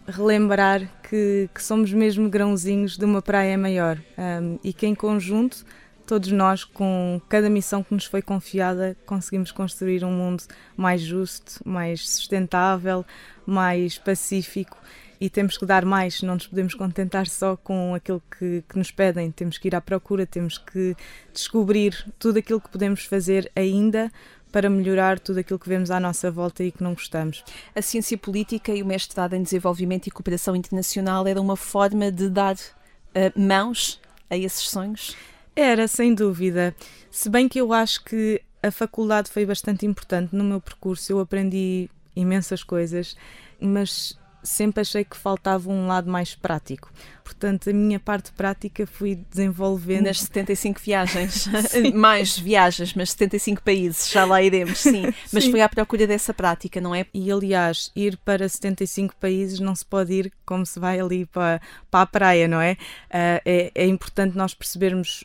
relembrar 0.07 0.89
que, 1.07 1.49
que, 1.53 1.61
somos 1.61 1.91
mesmo 1.91 2.29
grãozinhos 2.29 2.97
de 2.97 3.03
uma 3.03 3.21
praia 3.21 3.57
maior 3.57 3.99
um, 4.17 4.57
e 4.63 4.71
que 4.71 4.87
em 4.87 4.95
conjunto 4.95 5.65
todos 6.05 6.31
nós, 6.31 6.63
com 6.63 7.21
cada 7.29 7.49
missão 7.49 7.83
que 7.83 7.93
nos 7.93 8.05
foi 8.05 8.21
confiada, 8.21 8.95
conseguimos 9.05 9.51
construir 9.51 10.03
um 10.03 10.11
mundo 10.11 10.43
mais 10.75 11.01
justo, 11.01 11.61
mais 11.65 12.07
sustentável, 12.09 13.05
mais 13.45 13.97
pacífico 13.97 14.77
e 15.23 15.29
temos 15.29 15.57
que 15.57 15.65
dar 15.65 15.85
mais, 15.85 16.21
não 16.21 16.33
nos 16.33 16.47
podemos 16.47 16.73
contentar 16.73 17.27
só 17.27 17.55
com 17.55 17.95
aquilo 17.95 18.21
que, 18.37 18.61
que, 18.67 18.77
nos 18.77 18.91
pedem, 18.91 19.31
temos 19.31 19.57
que 19.57 19.69
ir 19.69 19.75
à 19.75 19.79
procura, 19.79 20.25
temos 20.25 20.57
que 20.57 20.97
descobrir 21.31 22.05
tudo 22.19 22.39
aquilo 22.39 22.59
que 22.59 22.69
podemos 22.69 23.05
fazer 23.05 23.49
ainda 23.55 24.11
para 24.51 24.69
melhorar 24.69 25.17
tudo 25.19 25.39
aquilo 25.39 25.57
que 25.57 25.69
vemos 25.69 25.89
à 25.89 25.97
nossa 25.97 26.29
volta 26.29 26.61
e 26.61 26.73
que 26.73 26.83
não 26.83 26.93
gostamos. 26.93 27.41
A 27.73 27.81
ciência 27.81 28.17
política 28.17 28.73
e 28.73 28.83
o 28.83 28.85
mestrado 28.85 29.33
em 29.33 29.41
desenvolvimento 29.41 30.07
e 30.07 30.11
cooperação 30.11 30.57
internacional 30.57 31.25
era 31.25 31.39
uma 31.39 31.55
forma 31.55 32.11
de 32.11 32.29
dar 32.29 32.55
uh, 32.55 33.39
mãos 33.39 34.01
a 34.29 34.35
esses 34.35 34.69
sonhos? 34.69 35.15
Era, 35.55 35.87
sem 35.87 36.13
dúvida. 36.13 36.75
Se 37.11 37.29
bem 37.29 37.47
que 37.47 37.59
eu 37.59 37.73
acho 37.73 38.03
que 38.03 38.41
a 38.61 38.71
faculdade 38.71 39.29
foi 39.29 39.45
bastante 39.45 39.85
importante 39.85 40.35
no 40.35 40.43
meu 40.43 40.61
percurso, 40.61 41.11
eu 41.11 41.19
aprendi 41.19 41.89
imensas 42.15 42.63
coisas, 42.63 43.15
mas 43.59 44.17
sempre 44.43 44.81
achei 44.81 45.03
que 45.03 45.15
faltava 45.15 45.69
um 45.69 45.87
lado 45.87 46.11
mais 46.11 46.35
prático. 46.35 46.91
Portanto, 47.23 47.69
a 47.69 47.73
minha 47.73 47.99
parte 47.99 48.31
prática 48.33 48.85
fui 48.85 49.15
desenvolvendo. 49.31 50.05
Nas 50.05 50.21
75 50.21 50.81
viagens, 50.81 51.47
mais 51.95 52.37
viagens, 52.37 52.93
mas 52.93 53.11
75 53.11 53.63
países, 53.63 54.09
já 54.09 54.25
lá 54.25 54.41
iremos, 54.41 54.79
sim. 54.79 55.03
Mas 55.31 55.45
sim. 55.45 55.51
foi 55.51 55.61
à 55.61 55.69
procura 55.69 56.05
dessa 56.05 56.33
prática, 56.33 56.81
não 56.81 56.93
é? 56.93 57.05
E 57.13 57.31
aliás, 57.31 57.91
ir 57.95 58.17
para 58.17 58.47
75 58.47 59.15
países 59.15 59.59
não 59.59 59.73
se 59.75 59.85
pode 59.85 60.13
ir 60.13 60.33
como 60.45 60.65
se 60.65 60.79
vai 60.79 60.99
ali 60.99 61.25
para, 61.25 61.61
para 61.89 62.01
a 62.01 62.05
praia, 62.05 62.47
não 62.47 62.59
é? 62.59 62.73
Uh, 62.73 63.41
é, 63.45 63.71
é 63.73 63.87
importante 63.87 64.37
nós 64.37 64.53
percebermos 64.53 65.23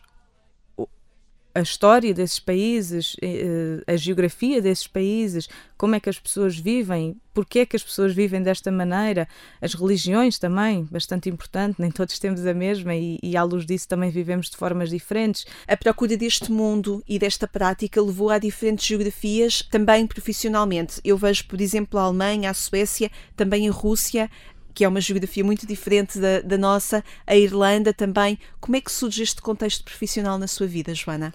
a 1.55 1.61
história 1.61 2.15
desses 2.15 2.39
países, 2.39 3.17
eh, 3.23 3.83
a 3.87 3.97
geografia 3.97 4.61
desses 4.61 4.87
países, 4.87 5.49
como 5.77 5.95
é 5.95 6.01
que 6.01 6.09
as 6.09 6.19
pessoas 6.19 6.57
vivem, 6.59 7.17
porque 7.33 7.61
é 7.61 7.67
que 7.67 7.77
as 7.77 7.83
pessoas 7.83 8.15
vivem 8.15 8.43
desta 8.43 8.71
maneira, 8.71 9.29
as 9.61 9.75
religiões 9.75 10.39
também, 10.39 10.85
bastante 10.91 11.29
importante, 11.29 11.77
nem 11.81 11.91
todos 11.91 12.19
temos 12.19 12.45
a 12.47 12.55
mesma 12.55 12.95
e, 12.95 13.19
e 13.23 13.37
à 13.37 13.43
luz 13.43 13.65
disso 13.65 13.89
também 13.89 14.11
vivemos 14.11 14.51
de 14.51 14.57
formas 14.57 14.91
diferentes. 14.91 15.47
A 15.67 15.77
procura 15.77 16.17
deste 16.17 16.51
mundo 16.51 17.03
e 17.09 17.19
desta 17.19 17.47
prática 17.47 18.03
levou 18.03 18.31
a 18.31 18.39
diferentes 18.39 18.87
geografias, 18.87 19.63
também 19.63 20.07
profissionalmente. 20.07 21.01
Eu 21.05 21.17
vejo, 21.17 21.47
por 21.47 21.61
exemplo, 21.61 21.99
a 21.99 22.03
Alemanha, 22.03 22.51
a 22.51 22.55
Suécia, 22.55 23.11
também 23.37 23.69
a 23.69 23.73
Rússia, 23.73 24.31
que 24.75 24.85
é 24.85 24.89
uma 24.89 25.01
geografia 25.01 25.45
muito 25.45 25.67
diferente 25.67 26.19
da, 26.19 26.41
da 26.41 26.59
nossa, 26.59 27.05
a 27.27 27.37
Irlanda 27.37 27.93
também. 27.93 28.39
Como 28.61 28.77
é 28.77 28.81
que 28.81 28.93
surge 28.93 29.23
este 29.23 29.43
contexto 29.43 29.85
profissional 29.85 30.39
na 30.39 30.47
sua 30.47 30.67
vida, 30.67 30.95
Joana? 30.95 31.33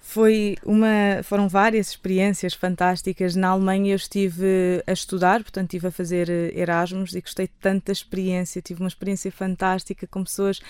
Foi 0.00 0.56
uma, 0.64 1.22
foram 1.24 1.48
várias 1.48 1.88
experiências 1.88 2.52
fantásticas. 2.52 3.34
Na 3.34 3.48
Alemanha 3.48 3.92
eu 3.92 3.96
estive 3.96 4.82
a 4.86 4.92
estudar, 4.92 5.42
portanto 5.42 5.64
estive 5.72 5.86
a 5.86 5.90
fazer 5.90 6.28
Erasmus 6.54 7.14
e 7.14 7.22
gostei 7.22 7.48
tanto 7.60 7.86
da 7.86 7.92
experiência. 7.92 8.60
Tive 8.60 8.80
uma 8.80 8.88
experiência 8.88 9.32
fantástica 9.32 10.06
com 10.06 10.22
pessoas, 10.22 10.60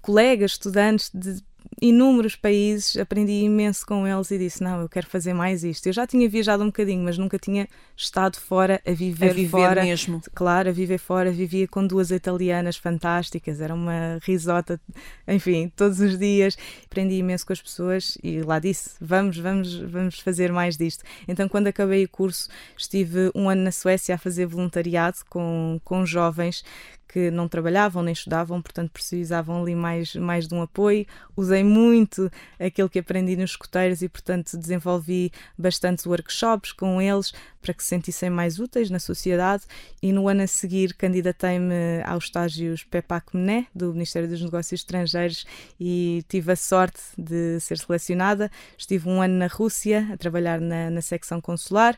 colegas, 0.00 0.52
estudantes 0.52 1.10
de 1.12 1.42
inúmeros 1.80 2.36
países, 2.36 2.96
aprendi 2.96 3.32
imenso 3.32 3.84
com 3.84 4.06
eles 4.06 4.30
e 4.30 4.38
disse: 4.38 4.62
Não, 4.62 4.80
eu 4.80 4.88
quero 4.88 5.06
fazer 5.06 5.34
mais 5.34 5.64
isto. 5.64 5.86
Eu 5.86 5.92
já 5.92 6.06
tinha 6.06 6.28
viajado 6.28 6.62
um 6.62 6.66
bocadinho, 6.66 7.02
mas 7.02 7.18
nunca 7.18 7.38
tinha 7.38 7.68
estado 7.96 8.38
fora 8.38 8.80
a 8.86 8.92
viver, 8.92 9.30
a 9.30 9.32
viver 9.32 9.48
fora. 9.48 9.82
mesmo. 9.82 10.22
Claro, 10.34 10.68
a 10.68 10.72
viver 10.72 10.98
fora. 10.98 11.32
Vivia 11.32 11.66
com 11.66 11.86
duas 11.86 12.10
italianas 12.10 12.76
fantásticas, 12.76 13.60
era 13.60 13.74
uma 13.74 14.18
risota, 14.22 14.80
enfim, 15.26 15.72
todos 15.74 16.00
os 16.00 16.18
dias. 16.18 16.56
Aprendi 16.86 17.16
imenso 17.16 17.46
com 17.46 17.52
as 17.52 17.60
pessoas 17.60 18.16
e 18.22 18.40
lá 18.42 18.58
disse: 18.58 18.90
Vamos, 19.00 19.38
vamos, 19.38 19.74
vamos 19.74 20.20
fazer 20.20 20.52
mais 20.52 20.76
disto. 20.76 21.04
Então, 21.26 21.48
quando 21.48 21.66
acabei 21.66 22.04
o 22.04 22.08
curso, 22.08 22.48
estive 22.76 23.30
um 23.34 23.48
ano 23.48 23.62
na 23.62 23.72
Suécia 23.72 24.14
a 24.14 24.18
fazer 24.18 24.46
voluntariado 24.46 25.18
com, 25.28 25.80
com 25.84 26.06
jovens 26.06 26.64
que 27.12 27.30
não 27.30 27.46
trabalhavam 27.46 28.02
nem 28.02 28.14
estudavam, 28.14 28.62
portanto 28.62 28.90
precisavam 28.90 29.60
ali 29.60 29.74
mais, 29.74 30.14
mais 30.14 30.48
de 30.48 30.54
um 30.54 30.62
apoio. 30.62 31.06
Usei 31.36 31.62
muito 31.62 32.30
aquilo 32.58 32.88
que 32.88 32.98
aprendi 32.98 33.36
nos 33.36 33.50
escuteiros 33.50 34.00
e, 34.00 34.08
portanto, 34.08 34.56
desenvolvi 34.56 35.30
bastantes 35.58 36.06
workshops 36.06 36.72
com 36.72 37.02
eles 37.02 37.34
para 37.60 37.74
que 37.74 37.82
se 37.82 37.90
sentissem 37.90 38.30
mais 38.30 38.58
úteis 38.58 38.88
na 38.88 38.98
sociedade 38.98 39.64
e 40.02 40.10
no 40.10 40.26
ano 40.26 40.42
a 40.42 40.46
seguir 40.46 40.94
candidatei-me 40.94 42.02
aos 42.06 42.24
estágios 42.24 42.82
PEPAC-MNE 42.84 43.68
do 43.74 43.92
Ministério 43.92 44.26
dos 44.26 44.40
Negócios 44.40 44.80
Estrangeiros 44.80 45.44
e 45.78 46.24
tive 46.28 46.52
a 46.52 46.56
sorte 46.56 47.00
de 47.18 47.60
ser 47.60 47.76
selecionada. 47.78 48.50
Estive 48.78 49.06
um 49.06 49.20
ano 49.20 49.34
na 49.34 49.48
Rússia 49.48 50.08
a 50.10 50.16
trabalhar 50.16 50.60
na, 50.60 50.88
na 50.88 51.02
secção 51.02 51.42
consular 51.42 51.96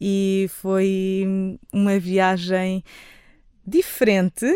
e 0.00 0.50
foi 0.50 1.58
uma 1.72 1.98
viagem 2.00 2.82
diferente, 3.66 4.46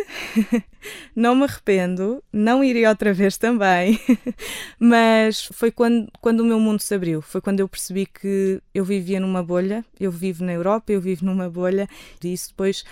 não 1.17 1.35
me 1.35 1.45
arrependo, 1.45 2.23
não 2.33 2.63
irei 2.63 2.87
outra 2.87 3.13
vez 3.13 3.37
também, 3.37 3.99
mas 4.79 5.47
foi 5.53 5.73
quando, 5.73 6.09
quando 6.21 6.41
o 6.41 6.45
meu 6.45 6.61
mundo 6.61 6.81
se 6.81 6.95
abriu, 6.95 7.21
foi 7.21 7.41
quando 7.41 7.61
eu 7.61 7.69
percebi 7.69 8.07
que 8.07 8.63
eu 8.73 8.85
vivia 8.85 9.19
numa 9.19 9.43
bolha, 9.43 9.85
eu 9.99 10.13
vivo 10.13 10.45
na 10.45 10.53
Europa, 10.53 10.93
eu 10.93 11.01
vivo 11.01 11.25
numa 11.25 11.51
bolha, 11.51 11.89
e 12.23 12.33
isso 12.33 12.51
depois 12.51 12.85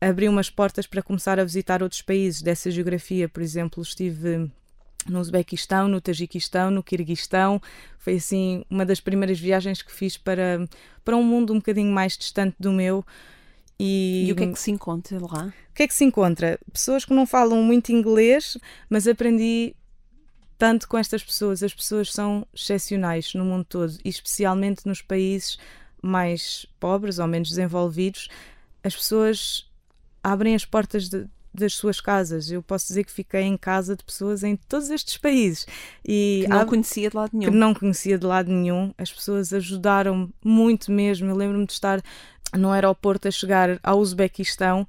abriu 0.00 0.30
umas 0.30 0.48
portas 0.48 0.86
para 0.86 1.02
começar 1.02 1.40
a 1.40 1.44
visitar 1.44 1.82
outros 1.82 2.02
países 2.02 2.40
dessa 2.40 2.70
geografia, 2.70 3.28
por 3.28 3.42
exemplo, 3.42 3.82
estive 3.82 4.50
no 5.08 5.20
Uzbequistão, 5.20 5.88
no 5.88 6.00
Tajiquistão, 6.00 6.70
no 6.70 6.82
Quirguistão. 6.82 7.60
Foi 7.98 8.14
assim 8.16 8.64
uma 8.70 8.84
das 8.84 9.00
primeiras 9.00 9.38
viagens 9.38 9.82
que 9.82 9.92
fiz 9.92 10.16
para, 10.16 10.68
para 11.04 11.16
um 11.16 11.22
mundo 11.22 11.52
um 11.52 11.56
bocadinho 11.56 11.92
mais 11.92 12.16
distante 12.16 12.56
do 12.58 12.72
meu. 12.72 13.04
E, 13.78 14.26
e 14.26 14.32
o 14.32 14.36
que 14.36 14.44
é 14.44 14.52
que 14.52 14.58
se 14.58 14.70
encontra 14.70 15.18
lá? 15.20 15.52
O 15.70 15.74
que 15.74 15.84
é 15.84 15.88
que 15.88 15.94
se 15.94 16.04
encontra? 16.04 16.58
Pessoas 16.72 17.04
que 17.04 17.14
não 17.14 17.26
falam 17.26 17.62
muito 17.62 17.92
inglês, 17.92 18.58
mas 18.90 19.06
aprendi 19.06 19.76
tanto 20.58 20.88
com 20.88 20.98
estas 20.98 21.22
pessoas. 21.22 21.62
As 21.62 21.72
pessoas 21.72 22.12
são 22.12 22.46
excepcionais 22.52 23.32
no 23.34 23.44
mundo 23.44 23.64
todo, 23.64 23.96
e 24.04 24.08
especialmente 24.08 24.86
nos 24.86 25.00
países 25.00 25.58
mais 26.02 26.66
pobres 26.80 27.18
ou 27.18 27.26
menos 27.26 27.50
desenvolvidos. 27.50 28.28
As 28.82 28.94
pessoas 28.94 29.68
abrem 30.22 30.54
as 30.54 30.64
portas 30.64 31.08
de, 31.08 31.26
das 31.54 31.74
suas 31.74 32.00
casas. 32.00 32.50
Eu 32.50 32.62
posso 32.62 32.88
dizer 32.88 33.04
que 33.04 33.12
fiquei 33.12 33.42
em 33.42 33.56
casa 33.56 33.96
de 33.96 34.04
pessoas 34.04 34.42
em 34.42 34.56
todos 34.56 34.90
estes 34.90 35.16
países. 35.16 35.66
E 36.04 36.40
que 36.42 36.48
não 36.48 36.60
há, 36.60 36.64
conhecia 36.64 37.10
de 37.10 37.16
lado 37.16 37.30
nenhum. 37.32 37.50
Que 37.50 37.56
não 37.56 37.74
conhecia 37.74 38.18
de 38.18 38.26
lado 38.26 38.50
nenhum. 38.50 38.92
As 38.98 39.12
pessoas 39.12 39.52
ajudaram 39.52 40.32
muito 40.44 40.90
mesmo. 40.90 41.28
Eu 41.28 41.36
lembro-me 41.36 41.66
de 41.66 41.72
estar 41.72 42.02
no 42.56 42.70
aeroporto 42.70 43.28
a 43.28 43.30
chegar 43.30 43.78
ao 43.82 43.98
Uzbequistão 43.98 44.86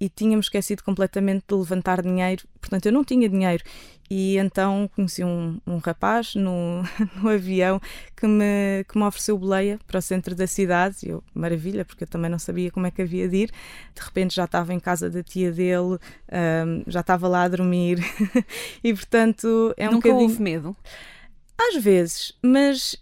e 0.00 0.08
tínhamos 0.08 0.46
esquecido 0.46 0.82
completamente 0.82 1.44
de 1.48 1.54
levantar 1.54 2.02
dinheiro, 2.02 2.46
portanto 2.60 2.86
eu 2.86 2.92
não 2.92 3.04
tinha 3.04 3.28
dinheiro. 3.28 3.62
E 4.10 4.36
então 4.36 4.88
conheci 4.94 5.24
um, 5.24 5.58
um 5.66 5.78
rapaz 5.78 6.34
no, 6.34 6.82
no 7.16 7.28
avião 7.28 7.80
que 8.14 8.26
me, 8.26 8.84
que 8.86 8.98
me 8.98 9.04
ofereceu 9.04 9.38
boleia 9.38 9.78
para 9.86 9.98
o 9.98 10.02
centro 10.02 10.34
da 10.34 10.46
cidade. 10.46 10.98
E 11.04 11.08
eu, 11.08 11.24
maravilha, 11.32 11.84
porque 11.84 12.04
eu 12.04 12.08
também 12.08 12.30
não 12.30 12.38
sabia 12.38 12.70
como 12.70 12.86
é 12.86 12.90
que 12.90 13.00
havia 13.00 13.28
de 13.28 13.36
ir. 13.36 13.50
De 13.94 14.02
repente 14.02 14.34
já 14.34 14.44
estava 14.44 14.74
em 14.74 14.80
casa 14.80 15.08
da 15.08 15.22
tia 15.22 15.50
dele, 15.50 15.98
um, 15.98 16.82
já 16.86 17.00
estava 17.00 17.26
lá 17.26 17.44
a 17.44 17.48
dormir. 17.48 17.98
e 18.84 18.92
portanto 18.92 19.74
é 19.76 19.88
um 19.88 19.92
Nunca 19.92 20.08
bocadinho... 20.08 20.30
houve 20.30 20.42
medo? 20.42 20.76
Às 21.58 21.82
vezes, 21.82 22.34
mas 22.42 22.96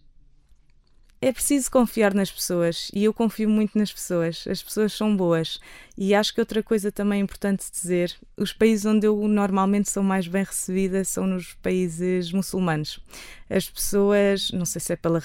é 1.23 1.33
preciso 1.33 1.71
confiar 1.71 2.13
nas 2.13 2.33
pessoas 2.33 2.91
e 2.93 3.05
eu 3.05 3.15
confio 3.15 3.49
muito 3.49 3.79
nas 3.79 3.93
pessoas. 3.93 4.45
As 4.49 4.61
pessoas 4.61 4.93
são 4.93 5.17
boas. 5.17 5.61
E 5.97 6.17
acho 6.17 6.35
que 6.35 6.41
outra 6.41 6.65
coisa 6.65 6.91
também 6.91 7.21
importante 7.21 7.71
dizer: 7.71 8.13
os 8.37 8.53
países 8.53 8.85
onde 8.85 9.07
eu 9.07 9.17
normalmente 9.29 9.89
sou 9.89 10.03
mais 10.03 10.27
bem 10.27 10.43
recebida 10.43 11.05
são 11.05 11.25
nos 11.25 11.55
países 11.55 12.33
muçulmanos. 12.33 12.99
As 13.49 13.71
pessoas, 13.71 14.51
não 14.51 14.65
sei 14.65 14.81
se 14.81 14.95
é 14.95 14.97
pela 14.97 15.23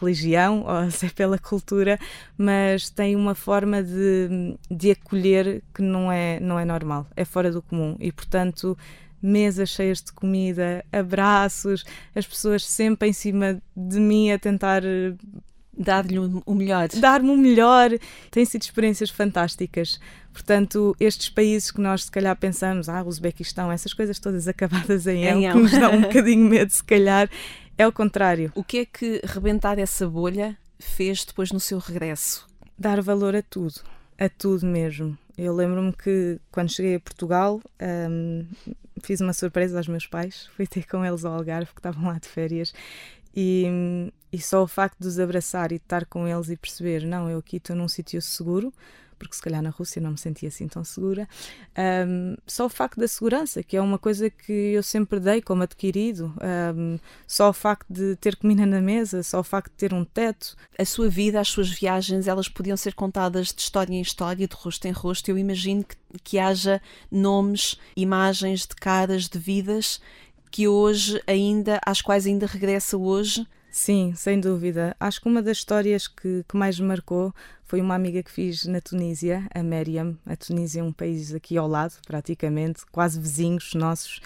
religião 0.00 0.64
ou 0.66 0.88
se 0.90 1.06
é 1.06 1.10
pela 1.10 1.38
cultura, 1.38 1.98
mas 2.38 2.88
têm 2.88 3.14
uma 3.14 3.34
forma 3.34 3.82
de, 3.82 4.56
de 4.70 4.92
acolher 4.92 5.62
que 5.74 5.82
não 5.82 6.10
é, 6.10 6.40
não 6.40 6.58
é 6.58 6.64
normal, 6.64 7.06
é 7.14 7.24
fora 7.24 7.52
do 7.52 7.60
comum. 7.60 7.96
E 8.00 8.10
portanto 8.10 8.78
mesas 9.24 9.70
cheias 9.70 10.02
de 10.02 10.12
comida, 10.12 10.84
abraços, 10.92 11.82
as 12.14 12.26
pessoas 12.26 12.64
sempre 12.66 13.08
em 13.08 13.12
cima 13.12 13.58
de 13.74 13.98
mim 13.98 14.30
a 14.30 14.38
tentar 14.38 14.84
eh, 14.84 15.14
dar-lhe 15.76 16.18
o 16.18 16.54
melhor. 16.54 16.88
Dar-me 16.88 17.30
o 17.30 17.36
melhor. 17.36 17.90
Têm 18.30 18.44
sido 18.44 18.62
experiências 18.62 19.08
fantásticas. 19.08 19.98
Portanto, 20.30 20.94
estes 21.00 21.30
países 21.30 21.70
que 21.70 21.80
nós 21.80 22.04
se 22.04 22.10
calhar 22.10 22.36
pensamos, 22.36 22.88
ah, 22.88 23.02
Uzbequistão, 23.02 23.72
essas 23.72 23.94
coisas 23.94 24.18
todas 24.18 24.46
acabadas 24.48 25.06
em 25.06 25.24
El, 25.24 25.52
que 25.52 25.58
nos 25.58 25.72
dão 25.72 25.94
um 25.94 26.02
bocadinho 26.02 26.44
medo, 26.46 26.70
se 26.70 26.84
calhar, 26.84 27.30
é 27.78 27.86
o 27.86 27.92
contrário. 27.92 28.52
O 28.54 28.62
que 28.62 28.78
é 28.78 28.84
que 28.84 29.22
rebentar 29.24 29.78
essa 29.78 30.06
bolha 30.06 30.56
fez 30.78 31.24
depois 31.24 31.50
no 31.50 31.60
seu 31.60 31.78
regresso? 31.78 32.46
Dar 32.78 33.00
valor 33.00 33.34
a 33.34 33.42
tudo, 33.42 33.80
a 34.18 34.28
tudo 34.28 34.66
mesmo. 34.66 35.16
Eu 35.36 35.54
lembro-me 35.54 35.92
que 35.92 36.40
quando 36.50 36.70
cheguei 36.70 36.96
a 36.96 37.00
Portugal, 37.00 37.60
um, 38.10 38.46
fiz 39.02 39.20
uma 39.20 39.32
surpresa 39.32 39.78
aos 39.78 39.88
meus 39.88 40.06
pais, 40.06 40.46
fui 40.54 40.66
ter 40.66 40.86
com 40.86 41.04
eles 41.04 41.24
ao 41.24 41.34
Algarve, 41.34 41.72
que 41.72 41.80
estavam 41.80 42.06
lá 42.06 42.18
de 42.18 42.28
férias, 42.28 42.72
e, 43.34 44.12
e 44.32 44.40
só 44.40 44.62
o 44.62 44.68
facto 44.68 45.00
de 45.00 45.08
os 45.08 45.18
abraçar 45.18 45.72
e 45.72 45.78
de 45.78 45.84
estar 45.84 46.06
com 46.06 46.28
eles 46.28 46.50
e 46.50 46.56
perceber, 46.56 47.04
não, 47.04 47.28
eu 47.28 47.38
aqui 47.38 47.56
estou 47.56 47.74
num 47.74 47.88
sítio 47.88 48.22
seguro, 48.22 48.72
porque 49.14 49.34
se 49.34 49.42
calhar 49.42 49.62
na 49.62 49.70
Rússia 49.70 50.00
não 50.00 50.12
me 50.12 50.18
sentia 50.18 50.48
assim 50.48 50.68
tão 50.68 50.84
segura. 50.84 51.28
Um, 52.06 52.36
só 52.46 52.66
o 52.66 52.68
facto 52.68 52.98
da 52.98 53.08
segurança, 53.08 53.62
que 53.62 53.76
é 53.76 53.80
uma 53.80 53.98
coisa 53.98 54.28
que 54.28 54.52
eu 54.52 54.82
sempre 54.82 55.20
dei 55.20 55.40
como 55.40 55.62
adquirido, 55.62 56.34
um, 56.76 56.98
só 57.26 57.48
o 57.48 57.52
facto 57.52 57.86
de 57.92 58.16
ter 58.16 58.36
comida 58.36 58.66
na 58.66 58.80
mesa, 58.80 59.22
só 59.22 59.40
o 59.40 59.44
facto 59.44 59.70
de 59.70 59.76
ter 59.76 59.94
um 59.94 60.04
teto. 60.04 60.56
A 60.78 60.84
sua 60.84 61.08
vida, 61.08 61.40
as 61.40 61.48
suas 61.48 61.70
viagens, 61.70 62.26
elas 62.26 62.48
podiam 62.48 62.76
ser 62.76 62.94
contadas 62.94 63.48
de 63.48 63.60
história 63.60 63.94
em 63.94 64.00
história, 64.00 64.46
de 64.46 64.54
rosto 64.54 64.86
em 64.86 64.92
rosto. 64.92 65.28
Eu 65.28 65.38
imagino 65.38 65.84
que, 65.84 65.96
que 66.22 66.38
haja 66.38 66.80
nomes, 67.10 67.78
imagens 67.96 68.66
de 68.66 68.74
caras, 68.74 69.28
de 69.28 69.38
vidas 69.38 70.00
que 70.50 70.68
hoje 70.68 71.20
ainda, 71.26 71.80
às 71.84 72.00
quais 72.00 72.26
ainda 72.26 72.46
regressa 72.46 72.96
hoje 72.96 73.44
Sim, 73.74 74.14
sem 74.14 74.38
dúvida. 74.38 74.94
Acho 75.00 75.20
que 75.20 75.26
uma 75.28 75.42
das 75.42 75.56
histórias 75.56 76.06
que, 76.06 76.44
que 76.48 76.56
mais 76.56 76.78
me 76.78 76.86
marcou 76.86 77.34
foi 77.74 77.80
uma 77.80 77.96
amiga 77.96 78.22
que 78.22 78.30
fiz 78.30 78.66
na 78.66 78.80
Tunísia, 78.80 79.48
a 79.52 79.60
Meriam. 79.60 80.16
A 80.24 80.36
Tunísia 80.36 80.78
é 80.78 80.84
um 80.84 80.92
país 80.92 81.34
aqui 81.34 81.58
ao 81.58 81.66
lado, 81.66 81.94
praticamente, 82.06 82.86
quase 82.86 83.18
vizinhos 83.18 83.74
nossos, 83.74 84.20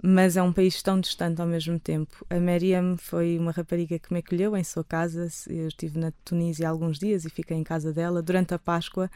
mas 0.00 0.36
é 0.36 0.42
um 0.44 0.52
país 0.52 0.80
tão 0.80 1.00
distante 1.00 1.40
ao 1.40 1.46
mesmo 1.48 1.76
tempo. 1.80 2.24
A 2.30 2.36
Meriam 2.36 2.96
foi 2.96 3.36
uma 3.36 3.50
rapariga 3.50 3.98
que 3.98 4.12
me 4.12 4.20
acolheu 4.20 4.56
em 4.56 4.62
sua 4.62 4.84
casa. 4.84 5.26
Eu 5.48 5.66
estive 5.66 5.98
na 5.98 6.12
Tunísia 6.24 6.68
há 6.68 6.70
alguns 6.70 7.00
dias 7.00 7.24
e 7.24 7.30
fiquei 7.30 7.56
em 7.56 7.64
casa 7.64 7.92
dela 7.92 8.22
durante 8.22 8.54
a 8.54 8.60
Páscoa. 8.60 9.10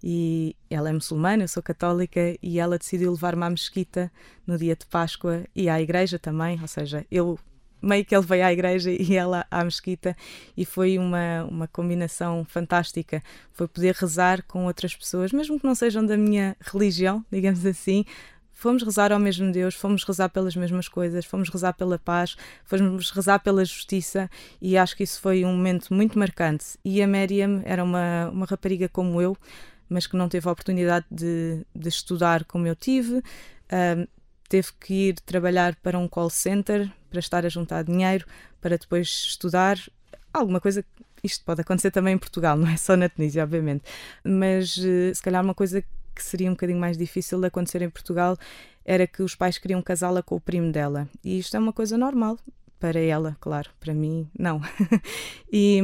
E 0.00 0.54
ela 0.70 0.88
é 0.88 0.92
muçulmana, 0.92 1.42
eu 1.42 1.48
sou 1.48 1.60
católica, 1.60 2.36
e 2.40 2.60
ela 2.60 2.78
decidiu 2.78 3.10
levar-me 3.10 3.42
à 3.42 3.50
mesquita 3.50 4.12
no 4.46 4.56
dia 4.56 4.76
de 4.76 4.86
Páscoa 4.86 5.42
e 5.56 5.68
à 5.68 5.82
igreja 5.82 6.20
também. 6.20 6.60
Ou 6.62 6.68
seja, 6.68 7.04
eu 7.10 7.36
meio 7.84 8.04
que 8.04 8.14
ele 8.14 8.24
veio 8.24 8.44
à 8.44 8.52
igreja 8.52 8.90
e 8.90 9.14
ela 9.14 9.46
à 9.50 9.64
mesquita 9.64 10.16
e 10.56 10.64
foi 10.64 10.98
uma, 10.98 11.44
uma 11.44 11.68
combinação 11.68 12.44
fantástica. 12.44 13.22
Foi 13.52 13.68
poder 13.68 13.94
rezar 13.94 14.42
com 14.44 14.66
outras 14.66 14.94
pessoas, 14.94 15.32
mesmo 15.32 15.58
que 15.58 15.66
não 15.66 15.74
sejam 15.74 16.04
da 16.04 16.16
minha 16.16 16.56
religião, 16.60 17.24
digamos 17.30 17.64
assim, 17.66 18.04
fomos 18.52 18.82
rezar 18.82 19.12
ao 19.12 19.18
mesmo 19.18 19.52
Deus, 19.52 19.74
fomos 19.74 20.04
rezar 20.04 20.28
pelas 20.30 20.56
mesmas 20.56 20.88
coisas, 20.88 21.24
fomos 21.24 21.48
rezar 21.48 21.74
pela 21.74 21.98
paz, 21.98 22.36
fomos 22.64 23.10
rezar 23.10 23.38
pela 23.40 23.64
justiça 23.64 24.30
e 24.60 24.76
acho 24.76 24.96
que 24.96 25.02
isso 25.02 25.20
foi 25.20 25.44
um 25.44 25.54
momento 25.54 25.92
muito 25.92 26.18
marcante. 26.18 26.78
E 26.84 27.02
a 27.02 27.06
Miriam 27.06 27.62
era 27.64 27.84
uma, 27.84 28.30
uma 28.30 28.46
rapariga 28.46 28.88
como 28.88 29.20
eu, 29.20 29.36
mas 29.88 30.06
que 30.06 30.16
não 30.16 30.28
teve 30.28 30.48
a 30.48 30.52
oportunidade 30.52 31.06
de, 31.10 31.64
de 31.74 31.88
estudar 31.88 32.44
como 32.44 32.66
eu 32.66 32.74
tive. 32.74 33.22
Teve 34.48 34.68
que 34.80 35.08
ir 35.08 35.14
trabalhar 35.20 35.74
para 35.76 35.98
um 35.98 36.06
call 36.06 36.30
center 36.30 36.90
para 37.14 37.20
estar 37.20 37.46
a 37.46 37.48
juntar 37.48 37.84
dinheiro 37.84 38.26
para 38.60 38.76
depois 38.76 39.06
estudar 39.06 39.78
alguma 40.32 40.60
coisa. 40.60 40.84
Isto 41.22 41.44
pode 41.44 41.60
acontecer 41.60 41.92
também 41.92 42.14
em 42.14 42.18
Portugal, 42.18 42.56
não 42.58 42.68
é 42.68 42.76
só 42.76 42.96
na 42.96 43.08
Tunísia, 43.08 43.44
obviamente, 43.44 43.84
mas 44.24 44.76
eh, 44.78 45.14
se 45.14 45.22
calhar 45.22 45.42
uma 45.42 45.54
coisa 45.54 45.82
que 46.14 46.22
seria 46.22 46.48
um 46.48 46.54
bocadinho 46.54 46.78
mais 46.78 46.98
difícil 46.98 47.40
de 47.40 47.46
acontecer 47.46 47.82
em 47.82 47.90
Portugal 47.90 48.36
era 48.84 49.06
que 49.06 49.22
os 49.22 49.34
pais 49.34 49.58
queriam 49.58 49.80
casá-la 49.80 50.22
com 50.22 50.36
o 50.36 50.40
primo 50.40 50.70
dela. 50.70 51.08
E 51.24 51.38
isto 51.38 51.56
é 51.56 51.60
uma 51.60 51.72
coisa 51.72 51.96
normal 51.96 52.36
para 52.84 53.00
ela, 53.00 53.34
claro, 53.40 53.70
para 53.80 53.94
mim, 53.94 54.28
não. 54.38 54.60
e, 55.50 55.80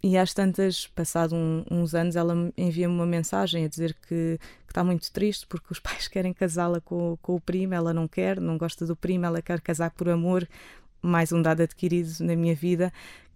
e 0.00 0.16
às 0.16 0.32
tantas, 0.32 0.86
passado 0.86 1.34
um, 1.34 1.64
uns 1.68 1.96
anos, 1.96 2.14
ela 2.14 2.32
envia-me 2.56 2.94
uma 2.94 3.04
mensagem 3.04 3.64
a 3.64 3.68
dizer 3.68 3.92
que, 3.94 4.38
que, 4.38 4.68
está 4.68 4.84
muito 4.84 5.10
triste 5.10 5.48
porque 5.48 5.66
os 5.72 5.80
pais 5.82 6.06
querem 6.06 6.32
casá-la 6.32 6.80
com, 6.80 7.18
com 7.20 7.34
o 7.34 7.40
primo, 7.40 7.74
ela 7.74 7.92
não 7.92 8.06
quer, 8.06 8.40
não 8.40 8.56
gosta 8.56 8.86
do 8.86 8.94
primo, 8.94 9.26
ela 9.26 9.42
quer 9.42 9.60
casar 9.60 9.90
por 9.90 10.08
amor, 10.08 10.48
mais 11.02 11.32
um 11.32 11.42
dado 11.42 11.60
adquirido 11.60 12.08
na 12.20 12.36
minha 12.36 12.54
vida, 12.54 12.92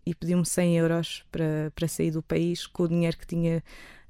e 0.07 0.15
pediu-me 0.15 0.47
100 0.47 0.77
euros 0.79 1.25
para, 1.33 1.73
para 1.75 1.89
sair 1.89 2.13
do 2.13 2.23
país 2.23 2.69
com 2.69 2.85
o 2.85 2.89
dinheiro 2.89 3.19
que 3.19 3.27
tinha, 3.27 3.65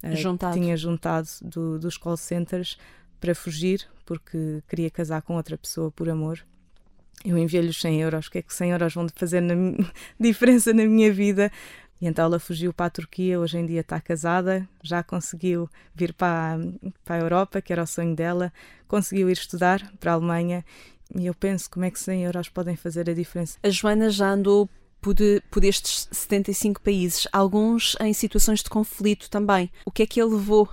uh, 0.05 0.16
juntado. 0.16 0.53
tinha 0.53 0.77
juntado 0.77 1.29
do, 1.40 1.79
dos 1.79 1.97
call 1.97 2.18
centers 2.18 2.77
para 3.18 3.35
fugir, 3.35 3.88
porque 4.05 4.62
queria 4.68 4.90
casar 4.90 5.23
com 5.23 5.35
outra 5.35 5.57
pessoa 5.57 5.90
por 5.90 6.11
amor 6.11 6.44
eu 7.24 7.37
enviei-lhe 7.37 7.68
os 7.70 7.81
100 7.81 8.00
euros, 8.00 8.26
o 8.26 8.31
que 8.31 8.38
é 8.38 8.42
que 8.42 8.54
100 8.54 8.70
euros 8.70 8.94
vão 8.94 9.07
fazer 9.14 9.40
na 9.40 9.54
diferença 10.18 10.72
na 10.72 10.85
minha 10.85 11.12
vida? 11.12 11.50
E 12.00 12.07
então 12.07 12.24
ela 12.24 12.38
fugiu 12.38 12.72
para 12.72 12.87
a 12.87 12.90
Turquia, 12.90 13.40
hoje 13.40 13.59
em 13.59 13.66
dia 13.66 13.81
está 13.81 14.00
casada, 14.00 14.68
já 14.83 15.02
conseguiu 15.02 15.68
vir 15.94 16.12
para, 16.12 16.59
para 17.04 17.16
a 17.16 17.18
Europa, 17.18 17.61
que 17.61 17.72
era 17.72 17.83
o 17.83 17.87
sonho 17.87 18.14
dela, 18.14 18.52
conseguiu 18.87 19.28
ir 19.28 19.33
estudar 19.33 19.92
para 19.98 20.12
a 20.12 20.14
Alemanha 20.14 20.64
e 21.14 21.26
eu 21.26 21.35
penso 21.35 21.70
como 21.70 21.85
é 21.85 21.90
que 21.90 21.98
100 21.98 22.24
euros 22.24 22.48
podem 22.48 22.76
fazer 22.76 23.09
a 23.11 23.14
diferença. 23.14 23.59
A 23.62 23.70
Joana 23.70 24.11
já 24.11 24.31
andou 24.31 24.68
por, 25.00 25.14
por 25.50 25.64
estes 25.64 26.09
75 26.11 26.81
países, 26.81 27.26
alguns 27.33 27.96
em 28.00 28.12
situações 28.12 28.62
de 28.62 28.70
conflito 28.70 29.31
também. 29.31 29.70
O 29.85 29.90
que 29.90 30.02
é 30.02 30.07
que 30.07 30.20
a 30.20 30.24
levou 30.24 30.68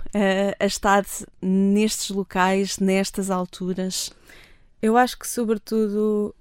a 0.60 0.64
estar 0.66 1.04
nestes 1.40 2.10
locais, 2.10 2.78
nestas 2.78 3.30
alturas? 3.30 4.12
Eu 4.80 4.96
acho 4.96 5.18
que, 5.18 5.26
sobretudo, 5.26 6.34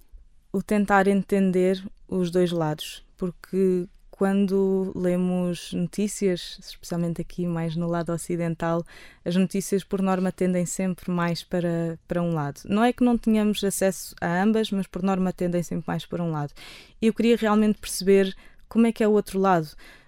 o 0.52 0.62
tentar 0.62 1.08
entender 1.08 1.84
os 2.08 2.30
dois 2.32 2.52
lados, 2.52 3.04
porque 3.18 3.88
quando 4.18 4.94
lemos 4.96 5.74
notícias, 5.74 6.58
especialmente 6.62 7.22
aqui 7.22 7.46
mais 7.46 7.76
no 7.76 7.86
lado 7.86 8.14
ocidental, 8.14 8.82
as 9.26 9.36
notícias 9.36 9.84
por 9.84 10.02
norma 10.02 10.32
tendem 10.32 10.66
sempre 10.66 11.12
mais 11.12 11.44
para, 11.44 12.00
para 12.08 12.22
um 12.22 12.34
lado. 12.34 12.62
Não 12.64 12.82
é 12.82 12.94
que 12.94 13.04
não 13.04 13.18
tenhamos 13.18 13.62
acesso 13.62 14.16
a 14.22 14.42
ambas, 14.42 14.72
mas 14.72 14.88
por 14.88 15.04
norma 15.04 15.34
tendem 15.34 15.62
sempre 15.62 15.84
mais 15.86 16.06
para 16.06 16.24
um 16.24 16.32
lado. 16.32 16.54
E 17.02 17.08
eu 17.08 17.14
queria 17.14 17.36
realmente 17.36 17.78
perceber 17.78 18.34
como 18.70 18.88
é 18.88 18.94
que 18.94 19.04
é 19.04 19.08
o 19.08 19.12
outro 19.12 19.38
lado. 19.38 19.68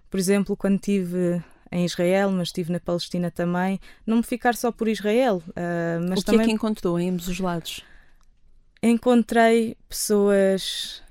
Por 0.10 0.18
exemplo, 0.18 0.56
quando 0.56 0.76
estive 0.76 1.44
em 1.70 1.84
Israel, 1.84 2.32
mas 2.32 2.48
estive 2.48 2.72
na 2.72 2.80
Palestina 2.80 3.30
também, 3.30 3.78
não 4.06 4.18
me 4.18 4.24
ficar 4.24 4.56
só 4.56 4.72
por 4.72 4.88
Israel. 4.88 5.44
Uh, 5.50 6.08
mas 6.08 6.20
o 6.20 6.22
que 6.22 6.32
também... 6.32 6.42
é 6.42 6.46
que 6.46 6.52
encontrou 6.52 6.98
em 6.98 7.10
ambos 7.10 7.28
os 7.28 7.42
lados? 7.42 7.84
Encontrei 8.82 9.76
pessoas 9.90 11.02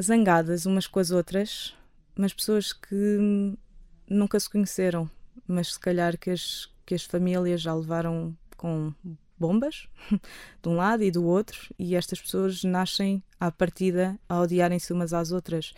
zangadas 0.00 0.66
umas 0.66 0.86
com 0.86 0.98
as 0.98 1.10
outras, 1.10 1.74
mas 2.14 2.32
pessoas 2.32 2.72
que 2.72 3.56
nunca 4.08 4.38
se 4.38 4.48
conheceram, 4.48 5.10
mas 5.46 5.74
se 5.74 5.80
calhar 5.80 6.18
que 6.18 6.30
as, 6.30 6.68
que 6.84 6.94
as 6.94 7.04
famílias 7.04 7.60
já 7.60 7.74
levaram 7.74 8.36
com 8.56 8.92
bombas 9.38 9.86
de 10.62 10.68
um 10.68 10.76
lado 10.76 11.02
e 11.02 11.10
do 11.10 11.24
outro, 11.24 11.74
e 11.78 11.94
estas 11.94 12.20
pessoas 12.20 12.62
nascem 12.64 13.22
à 13.38 13.50
partida 13.50 14.18
a 14.28 14.40
odiarem-se 14.40 14.92
umas 14.92 15.12
às 15.12 15.30
outras 15.30 15.72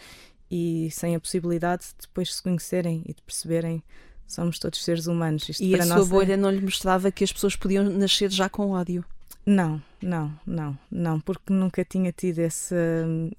e 0.51 0.89
sem 0.91 1.15
a 1.15 1.21
possibilidade 1.21 1.85
de 1.85 2.07
depois 2.07 2.35
se 2.35 2.43
conhecerem 2.43 3.03
e 3.07 3.13
de 3.13 3.23
perceberem 3.23 3.83
somos 4.27 4.59
todos 4.59 4.85
seres 4.85 5.07
humanos. 5.07 5.49
Isto 5.49 5.63
e 5.63 5.75
a 5.75 5.85
sua 5.85 6.05
bolha 6.05 6.37
não 6.37 6.51
lhe 6.51 6.61
mostrava 6.61 7.11
que 7.11 7.25
as 7.25 7.33
pessoas 7.33 7.57
podiam 7.57 7.85
nascer 7.85 8.31
já 8.31 8.49
com 8.49 8.71
ódio? 8.71 9.05
Não, 9.51 9.83
não, 10.03 10.39
não, 10.47 10.79
não, 10.91 11.19
porque 11.19 11.51
nunca 11.55 11.83
tinha 11.83 12.13
tido 12.13 12.41
essa, 12.41 12.77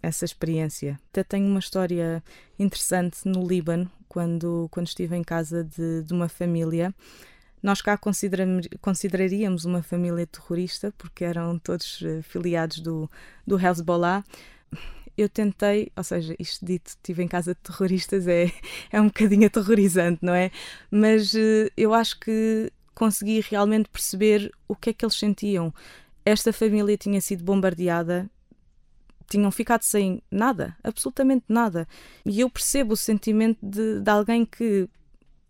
essa 0.01 0.25
experiência. 0.25 0.99
Até 1.11 1.23
tenho 1.23 1.45
uma 1.45 1.59
história 1.59 2.23
interessante 2.57 3.19
no 3.25 3.47
Líbano, 3.47 3.91
quando, 4.07 4.67
quando 4.71 4.87
estive 4.87 5.15
em 5.15 5.23
casa 5.23 5.63
de, 5.63 6.01
de 6.01 6.11
uma 6.11 6.27
família. 6.27 6.91
Nós 7.61 7.79
cá 7.79 7.95
consideraríamos 8.81 9.65
uma 9.65 9.83
família 9.83 10.25
terrorista, 10.25 10.91
porque 10.97 11.23
eram 11.23 11.59
todos 11.59 12.01
eh, 12.03 12.23
filiados 12.23 12.79
do, 12.79 13.07
do 13.45 13.59
Hezbollah. 13.59 14.23
eu 15.15 15.29
tentei, 15.29 15.91
ou 15.95 16.03
seja, 16.03 16.35
isto 16.39 16.65
dito, 16.65 16.87
estive 16.87 17.21
em 17.21 17.27
casa 17.27 17.53
de 17.53 17.59
terroristas 17.61 18.27
é, 18.27 18.51
é 18.91 18.99
um 18.99 19.07
bocadinho 19.09 19.45
aterrorizante, 19.45 20.25
não 20.25 20.33
é? 20.33 20.49
Mas 20.89 21.35
uh, 21.35 21.69
eu 21.77 21.93
acho 21.93 22.19
que 22.19 22.71
consegui 22.99 23.39
realmente 23.39 23.87
perceber 23.87 24.51
o 24.67 24.75
que 24.75 24.89
é 24.89 24.93
que 24.93 25.05
eles 25.05 25.15
sentiam. 25.15 25.73
Esta 26.25 26.51
família 26.51 26.97
tinha 26.97 27.21
sido 27.21 27.45
bombardeada, 27.45 28.29
tinham 29.25 29.49
ficado 29.51 29.83
sem 29.83 30.21
nada, 30.29 30.75
absolutamente 30.83 31.45
nada. 31.47 31.87
E 32.25 32.41
eu 32.41 32.49
percebo 32.49 32.93
o 32.93 32.97
sentimento 32.97 33.57
de, 33.63 34.01
de 34.01 34.11
alguém 34.11 34.45
que 34.45 34.89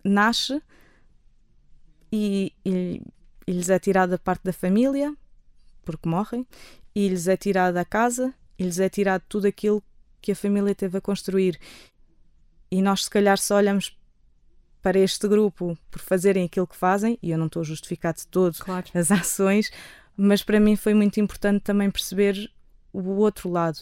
nasce 0.03 0.62
e, 2.12 2.53
e, 2.63 3.01
e 3.47 3.51
lhes 3.51 3.69
é 3.71 3.79
tirada 3.79 4.19
parte 4.19 4.43
da 4.43 4.53
família, 4.53 5.12
porque 5.83 6.07
morrem, 6.07 6.45
e 6.93 7.09
lhes 7.09 7.27
é 7.27 7.35
tirada 7.35 7.81
a 7.81 7.85
casa, 7.85 8.31
e 8.59 8.63
lhes 8.63 8.79
é 8.79 8.89
tirado 8.89 9.23
tudo 9.27 9.47
aquilo 9.47 9.81
que 10.21 10.33
a 10.33 10.35
família 10.35 10.75
teve 10.75 10.99
a 10.99 11.01
construir. 11.01 11.59
E 12.69 12.79
nós, 12.79 13.05
se 13.05 13.09
calhar, 13.09 13.39
só 13.39 13.55
olhamos 13.55 13.97
para 14.82 15.00
este 15.00 15.28
grupo 15.28 15.78
por 15.92 16.00
fazerem 16.00 16.46
aquilo 16.46 16.68
que 16.68 16.76
fazem, 16.76 17.18
e 17.22 17.32
eu 17.32 17.38
não 17.38 17.48
estou 17.48 17.62
a 17.62 17.65
justificar 17.65 18.13
de 18.13 18.26
todo 18.28 18.58
claro. 18.60 18.88
as 18.94 19.12
ações, 19.12 19.72
mas 20.15 20.44
para 20.44 20.60
mim 20.60 20.76
foi 20.76 20.94
muito 20.94 21.20
importante 21.20 21.63
também 21.63 21.89
perceber 21.89 22.50
o 22.92 23.02
outro 23.18 23.50
lado. 23.50 23.80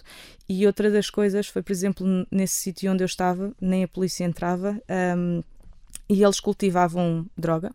E 0.47 0.65
outra 0.65 0.91
das 0.91 1.09
coisas 1.09 1.47
foi, 1.47 1.61
por 1.61 1.71
exemplo, 1.71 2.05
nesse 2.31 2.55
sítio 2.55 2.91
onde 2.91 3.03
eu 3.03 3.05
estava, 3.05 3.53
nem 3.59 3.83
a 3.83 3.87
polícia 3.87 4.23
entrava, 4.23 4.81
um, 5.17 5.41
e 6.09 6.23
eles 6.23 6.39
cultivavam 6.39 7.25
droga, 7.37 7.71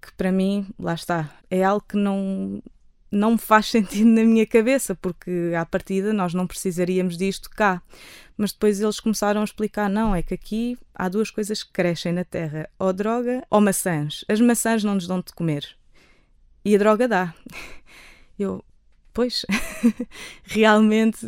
que 0.00 0.12
para 0.14 0.32
mim, 0.32 0.66
lá 0.78 0.94
está, 0.94 1.30
é 1.50 1.62
algo 1.62 1.84
que 1.86 1.96
não, 1.96 2.62
não 3.10 3.36
faz 3.36 3.66
sentido 3.70 4.08
na 4.08 4.24
minha 4.24 4.46
cabeça, 4.46 4.94
porque 4.94 5.52
à 5.58 5.64
partida 5.64 6.12
nós 6.12 6.34
não 6.34 6.46
precisaríamos 6.46 7.16
disto 7.16 7.50
cá. 7.50 7.82
Mas 8.36 8.52
depois 8.52 8.80
eles 8.80 9.00
começaram 9.00 9.40
a 9.40 9.44
explicar: 9.44 9.88
não, 9.88 10.14
é 10.14 10.22
que 10.22 10.34
aqui 10.34 10.78
há 10.94 11.08
duas 11.08 11.30
coisas 11.30 11.62
que 11.62 11.72
crescem 11.72 12.12
na 12.12 12.24
terra: 12.24 12.68
ou 12.78 12.92
droga 12.92 13.44
ou 13.50 13.60
maçãs. 13.60 14.24
As 14.28 14.40
maçãs 14.40 14.82
não 14.82 14.94
nos 14.94 15.06
dão 15.06 15.20
de 15.20 15.32
comer 15.32 15.76
e 16.64 16.74
a 16.74 16.78
droga 16.78 17.08
dá. 17.08 17.34
Eu, 18.38 18.64
pois, 19.12 19.44
realmente 20.44 21.26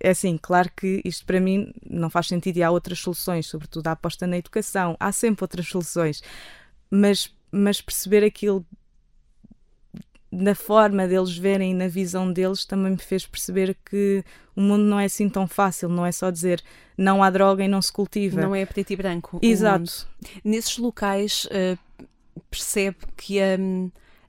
é 0.00 0.10
assim, 0.10 0.38
claro 0.40 0.70
que 0.74 1.02
isto 1.04 1.26
para 1.26 1.40
mim 1.40 1.72
não 1.88 2.08
faz 2.08 2.26
sentido 2.26 2.56
e 2.56 2.62
há 2.62 2.70
outras 2.70 2.98
soluções, 2.98 3.46
sobretudo 3.46 3.86
a 3.88 3.92
aposta 3.92 4.26
na 4.26 4.38
educação, 4.38 4.96
há 4.98 5.12
sempre 5.12 5.44
outras 5.44 5.66
soluções, 5.66 6.22
mas, 6.90 7.34
mas 7.52 7.82
perceber 7.82 8.24
aquilo 8.24 8.64
na 10.34 10.54
forma 10.54 11.06
deles 11.06 11.36
verem, 11.36 11.74
na 11.74 11.88
visão 11.88 12.32
deles, 12.32 12.64
também 12.64 12.92
me 12.92 12.98
fez 12.98 13.26
perceber 13.26 13.76
que 13.84 14.24
o 14.56 14.60
mundo 14.60 14.82
não 14.84 14.98
é 14.98 15.04
assim 15.04 15.28
tão 15.28 15.46
fácil, 15.46 15.88
não 15.88 16.04
é 16.04 16.12
só 16.12 16.30
dizer 16.30 16.62
não 16.96 17.22
há 17.22 17.30
droga 17.30 17.64
e 17.64 17.68
não 17.68 17.82
se 17.82 17.92
cultiva. 17.92 18.40
Não 18.40 18.54
é 18.54 18.64
preto 18.64 18.92
e 18.92 18.96
branco. 18.96 19.38
Exato. 19.42 20.06
Nesses 20.44 20.78
locais 20.78 21.46
uh, 21.46 21.78
percebe 22.50 22.98
que 23.16 23.40
a, 23.40 23.56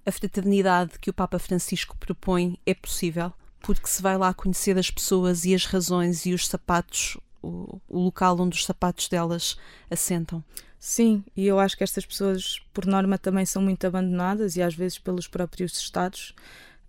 a 0.06 0.12
fraternidade 0.12 1.00
que 1.00 1.10
o 1.10 1.13
Papa 1.13 1.39
Francisco 1.39 1.96
propõe 1.98 2.58
é 2.65 2.74
possível, 2.74 3.32
porque 3.62 3.88
se 3.88 4.02
vai 4.02 4.18
lá 4.18 4.34
conhecer 4.34 4.78
as 4.78 4.89
pessoas 4.89 5.46
e 5.46 5.54
as 5.54 5.65
razões 5.65 6.26
e 6.26 6.34
os 6.34 6.48
sapatos, 6.48 7.18
o, 7.41 7.80
o 7.88 8.00
local 8.00 8.39
onde 8.39 8.58
os 8.58 8.65
sapatos 8.65 9.08
delas 9.08 9.58
assentam. 9.89 10.44
Sim, 10.80 11.24
e 11.36 11.48
eu 11.48 11.60
acho 11.60 11.76
que 11.76 11.84
estas 11.84 12.06
pessoas, 12.06 12.60
por 12.74 12.86
norma, 12.86 13.18
também 13.18 13.46
são 13.46 13.62
muito 13.62 13.86
abandonadas 13.88 14.56
e 14.56 14.62
às 14.62 14.76
vezes 14.76 15.00
pelos 15.00 15.28
próprios 15.28 15.78
Estados 15.78 16.36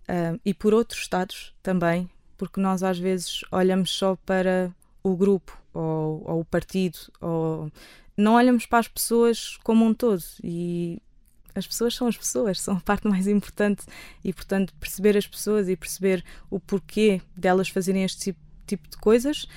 uh, 0.03 0.39
e 0.45 0.53
por 0.53 0.73
outros 0.73 1.01
Estados 1.01 1.53
também, 1.63 2.09
porque 2.37 2.59
nós 2.59 2.83
às 2.83 2.99
vezes 2.99 3.41
olhamos 3.51 3.91
só 3.91 4.15
para 4.15 4.71
o 5.01 5.15
grupo 5.15 5.57
ou, 5.73 6.23
ou 6.25 6.39
o 6.41 6.45
partido, 6.45 6.99
ou 7.19 7.71
não 8.15 8.33
olhamos 8.33 8.65
para 8.65 8.79
as 8.79 8.87
pessoas 8.87 9.57
como 9.63 9.85
um 9.85 9.93
todo. 9.93 10.23
E 10.43 11.01
as 11.53 11.67
pessoas 11.67 11.95
são 11.95 12.07
as 12.07 12.17
pessoas, 12.17 12.59
são 12.59 12.77
a 12.77 12.81
parte 12.81 13.07
mais 13.07 13.27
importante. 13.27 13.85
E, 14.23 14.33
portanto, 14.33 14.73
perceber 14.79 15.15
as 15.15 15.27
pessoas 15.27 15.69
e 15.69 15.75
perceber 15.75 16.23
o 16.49 16.59
porquê 16.59 17.21
delas 17.35 17.69
fazerem 17.69 18.03
este 18.03 18.35
tipo, 18.65 18.89
de 18.89 18.97
coisas 18.97 19.47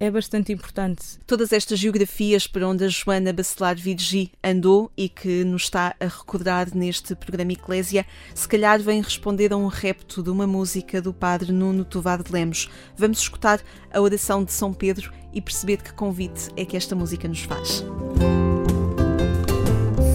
é 0.00 0.10
bastante 0.10 0.52
importante. 0.52 1.18
Todas 1.26 1.52
estas 1.52 1.78
geografias 1.78 2.46
por 2.46 2.62
onde 2.62 2.84
a 2.84 2.88
Joana 2.88 3.32
Bacelar 3.32 3.76
Virgi 3.76 4.30
andou 4.42 4.90
e 4.96 5.08
que 5.08 5.44
nos 5.44 5.64
está 5.64 5.94
a 5.98 6.04
recordar 6.04 6.74
neste 6.74 7.14
programa 7.14 7.52
Eclésia, 7.52 8.06
se 8.34 8.48
calhar 8.48 8.80
vem 8.80 9.02
responder 9.02 9.52
a 9.52 9.56
um 9.56 9.66
repto 9.66 10.22
de 10.22 10.30
uma 10.30 10.46
música 10.46 11.02
do 11.02 11.12
padre 11.12 11.52
Nuno 11.52 11.84
Tovar 11.84 12.22
de 12.22 12.32
Lemos. 12.32 12.68
Vamos 12.96 13.18
escutar 13.18 13.60
a 13.92 14.00
oração 14.00 14.44
de 14.44 14.52
São 14.52 14.72
Pedro 14.72 15.12
e 15.32 15.40
perceber 15.40 15.78
que 15.78 15.92
convite 15.92 16.48
é 16.56 16.64
que 16.64 16.76
esta 16.76 16.94
música 16.94 17.26
nos 17.26 17.42
faz. 17.42 17.84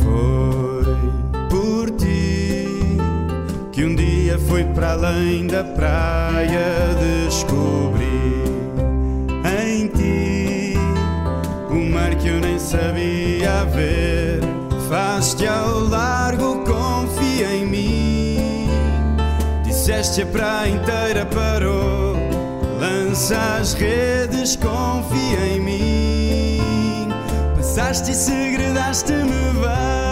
Foi 0.02 1.50
por 1.50 1.92
ti 1.98 2.68
que 3.72 3.84
um 3.84 3.96
dia 3.96 4.40
fui 4.40 4.64
para 4.66 4.94
além 4.94 5.48
da 5.48 5.64
praia 5.64 6.64
descobrir 7.28 8.03
sabia 12.74 13.66
ver, 13.66 14.40
faz-te 14.90 15.46
ao 15.46 15.82
largo, 15.82 16.64
confia 16.66 17.54
em 17.54 17.68
mim. 17.68 18.68
Disseste 19.64 20.24
a 20.24 20.26
praia 20.26 20.70
inteira 20.72 21.24
parou, 21.28 22.16
lança 22.80 23.38
as 23.60 23.74
redes, 23.76 24.56
confia 24.56 25.46
em 25.56 25.60
mim. 25.60 27.10
Passaste 27.56 28.10
e 28.10 28.16
segredaste-me 28.16 29.54
bem. 29.62 30.03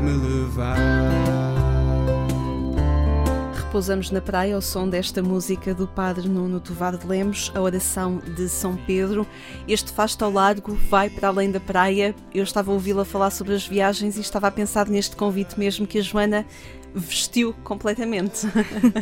Me 0.00 0.16
levar. 0.16 0.76
Repousamos 3.54 4.10
na 4.10 4.20
praia 4.20 4.56
ao 4.56 4.60
som 4.60 4.88
desta 4.88 5.22
música 5.22 5.72
do 5.72 5.86
Padre 5.86 6.28
Nuno 6.28 6.58
Tovar 6.58 6.96
de 6.96 7.06
Lemos, 7.06 7.52
a 7.54 7.60
oração 7.60 8.18
de 8.18 8.48
São 8.48 8.76
Pedro. 8.76 9.26
Este 9.68 9.92
faz-te 9.92 10.24
ao 10.24 10.30
largo, 10.30 10.74
vai 10.88 11.08
para 11.08 11.28
além 11.28 11.52
da 11.52 11.60
praia. 11.60 12.14
Eu 12.34 12.42
estava 12.42 12.70
a 12.70 12.74
ouvi-la 12.74 13.04
falar 13.04 13.30
sobre 13.30 13.54
as 13.54 13.66
viagens 13.66 14.16
e 14.16 14.20
estava 14.20 14.48
a 14.48 14.50
pensar 14.50 14.88
neste 14.88 15.14
convite 15.14 15.58
mesmo 15.58 15.86
que 15.86 15.98
a 15.98 16.02
Joana 16.02 16.44
vestiu 16.94 17.54
completamente. 17.62 18.48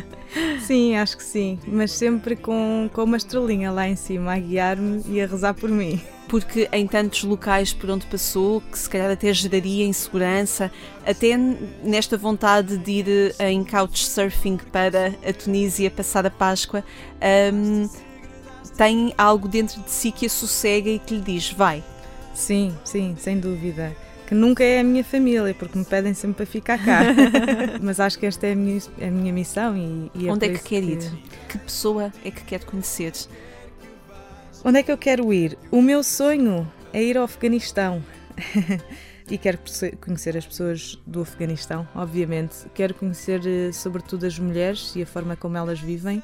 Sim, 0.61 0.95
acho 0.95 1.17
que 1.17 1.23
sim, 1.23 1.57
mas 1.65 1.91
sempre 1.91 2.35
com, 2.35 2.87
com 2.93 3.03
uma 3.03 3.17
estrelinha 3.17 3.71
lá 3.71 3.87
em 3.87 3.95
cima 3.95 4.35
a 4.35 4.39
guiar-me 4.39 5.01
e 5.07 5.19
a 5.19 5.25
rezar 5.25 5.55
por 5.55 5.69
mim. 5.69 5.99
Porque 6.29 6.69
em 6.71 6.87
tantos 6.87 7.23
locais 7.23 7.73
por 7.73 7.89
onde 7.89 8.05
passou, 8.05 8.61
que 8.61 8.77
se 8.77 8.87
calhar 8.87 9.09
até 9.09 9.33
geraria 9.33 9.85
insegurança, 9.85 10.71
até 11.05 11.35
nesta 11.83 12.15
vontade 12.15 12.77
de 12.77 12.91
ir 12.91 13.35
eh, 13.39 13.51
em 13.51 13.63
couchsurfing 13.63 14.57
para 14.71 15.15
a 15.27 15.33
Tunísia 15.33 15.89
passar 15.89 16.25
a 16.27 16.29
Páscoa, 16.29 16.83
um, 17.53 17.89
tem 18.77 19.13
algo 19.17 19.47
dentro 19.47 19.81
de 19.81 19.89
si 19.91 20.11
que 20.11 20.27
a 20.27 20.29
sossega 20.29 20.89
e 20.89 20.99
que 20.99 21.15
lhe 21.15 21.21
diz: 21.21 21.51
vai. 21.51 21.83
Sim, 22.35 22.73
sim, 22.85 23.15
sem 23.17 23.39
dúvida 23.39 23.93
que 24.27 24.35
nunca 24.35 24.63
é 24.63 24.81
a 24.81 24.83
minha 24.83 25.03
família, 25.03 25.55
porque 25.55 25.75
me 25.75 25.83
pedem 25.83 26.13
sempre 26.13 26.37
para 26.37 26.45
ficar 26.45 26.77
cá. 26.77 27.01
Mas 27.81 27.99
acho 27.99 28.19
que 28.19 28.27
esta 28.27 28.45
é 28.45 28.51
a 28.51 28.55
minha, 28.55 28.79
a 29.01 29.09
minha 29.09 29.33
missão. 29.33 29.75
E, 29.75 30.11
e 30.13 30.27
é 30.27 30.31
Onde 30.31 30.45
é 30.45 30.49
que 30.49 30.59
quer 30.59 30.81
que... 30.83 30.91
ir? 30.91 31.11
Que 31.49 31.57
pessoa 31.57 32.13
é 32.23 32.29
que 32.29 32.43
quer 32.43 32.63
conhecer? 32.63 33.13
Onde 34.63 34.79
é 34.79 34.83
que 34.83 34.91
eu 34.91 34.97
quero 34.97 35.31
ir? 35.31 35.57
O 35.71 35.81
meu 35.81 36.03
sonho 36.03 36.69
é 36.91 37.01
ir 37.01 37.17
ao 37.17 37.23
Afeganistão. 37.23 38.03
e 39.31 39.37
quero 39.37 39.57
conhecer 40.01 40.35
as 40.35 40.45
pessoas 40.45 40.99
do 41.07 41.21
Afeganistão, 41.21 41.87
obviamente. 41.95 42.65
Quero 42.73 42.93
conhecer, 42.93 43.41
eh, 43.45 43.71
sobretudo, 43.71 44.25
as 44.25 44.37
mulheres 44.37 44.93
e 44.97 45.01
a 45.01 45.05
forma 45.05 45.37
como 45.37 45.55
elas 45.55 45.79
vivem. 45.79 46.21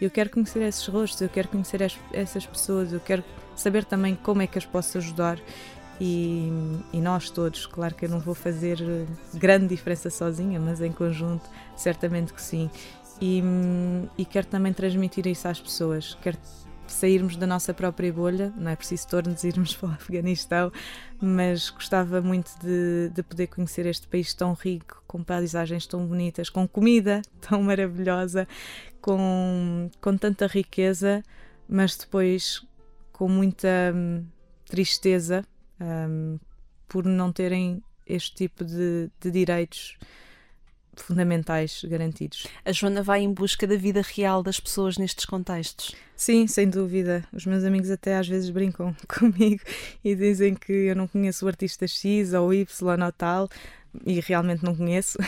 Eu 0.00 0.10
quero 0.10 0.28
conhecer 0.28 0.60
esses 0.62 0.86
rostos, 0.86 1.20
eu 1.22 1.30
quero 1.30 1.48
conhecer 1.48 1.80
essas 2.12 2.46
pessoas, 2.46 2.92
eu 2.92 3.00
quero 3.00 3.24
saber 3.56 3.84
também 3.84 4.14
como 4.14 4.42
é 4.42 4.46
que 4.46 4.58
as 4.58 4.66
posso 4.66 4.98
ajudar 4.98 5.40
e, 6.00 6.52
e, 6.92 7.00
nós 7.00 7.30
todos, 7.30 7.66
claro 7.66 7.94
que 7.94 8.04
eu 8.04 8.08
não 8.08 8.20
vou 8.20 8.34
fazer 8.34 8.78
grande 9.34 9.66
diferença 9.68 10.10
sozinha, 10.10 10.60
mas 10.60 10.80
em 10.80 10.92
conjunto, 10.92 11.48
certamente 11.74 12.32
que 12.32 12.40
sim. 12.40 12.70
E, 13.20 13.42
e 14.16 14.24
quero 14.24 14.46
também 14.46 14.72
transmitir 14.72 15.26
isso 15.26 15.48
às 15.48 15.60
pessoas. 15.60 16.16
Quero 16.22 16.38
sairmos 16.92 17.36
da 17.36 17.46
nossa 17.46 17.72
própria 17.74 18.12
bolha, 18.12 18.52
não 18.56 18.70
é 18.70 18.76
preciso 18.76 19.08
todos 19.08 19.44
irmos 19.44 19.74
para 19.76 19.88
o 19.88 19.92
Afeganistão, 19.92 20.72
mas 21.20 21.70
gostava 21.70 22.20
muito 22.20 22.50
de, 22.60 23.10
de 23.14 23.22
poder 23.22 23.48
conhecer 23.48 23.86
este 23.86 24.06
país 24.06 24.32
tão 24.34 24.52
rico, 24.54 25.02
com 25.06 25.22
paisagens 25.22 25.86
tão 25.86 26.06
bonitas, 26.06 26.48
com 26.50 26.66
comida 26.66 27.22
tão 27.40 27.62
maravilhosa, 27.62 28.46
com, 29.00 29.90
com 30.00 30.16
tanta 30.16 30.46
riqueza, 30.46 31.22
mas 31.68 31.96
depois 31.96 32.62
com 33.12 33.28
muita 33.28 33.92
hum, 33.94 34.24
tristeza 34.66 35.44
um, 35.80 36.38
por 36.88 37.04
não 37.04 37.32
terem 37.32 37.82
este 38.06 38.34
tipo 38.34 38.64
de, 38.64 39.10
de 39.20 39.30
direitos 39.30 39.98
fundamentais 41.02 41.82
garantidos. 41.84 42.46
A 42.64 42.72
Joana 42.72 43.02
vai 43.02 43.20
em 43.20 43.32
busca 43.32 43.66
da 43.66 43.76
vida 43.76 44.02
real 44.02 44.42
das 44.42 44.60
pessoas 44.60 44.96
nestes 44.98 45.24
contextos. 45.24 45.94
Sim, 46.16 46.46
sem 46.46 46.68
dúvida. 46.68 47.24
Os 47.32 47.46
meus 47.46 47.64
amigos 47.64 47.90
até 47.90 48.16
às 48.16 48.26
vezes 48.28 48.50
brincam 48.50 48.94
comigo 49.08 49.62
e 50.04 50.14
dizem 50.14 50.54
que 50.54 50.72
eu 50.72 50.96
não 50.96 51.06
conheço 51.06 51.44
o 51.44 51.48
artista 51.48 51.86
X 51.86 52.32
ou 52.32 52.52
Y 52.52 53.04
ou 53.04 53.12
tal, 53.12 53.48
e 54.04 54.20
realmente 54.20 54.64
não 54.64 54.74
conheço. 54.74 55.18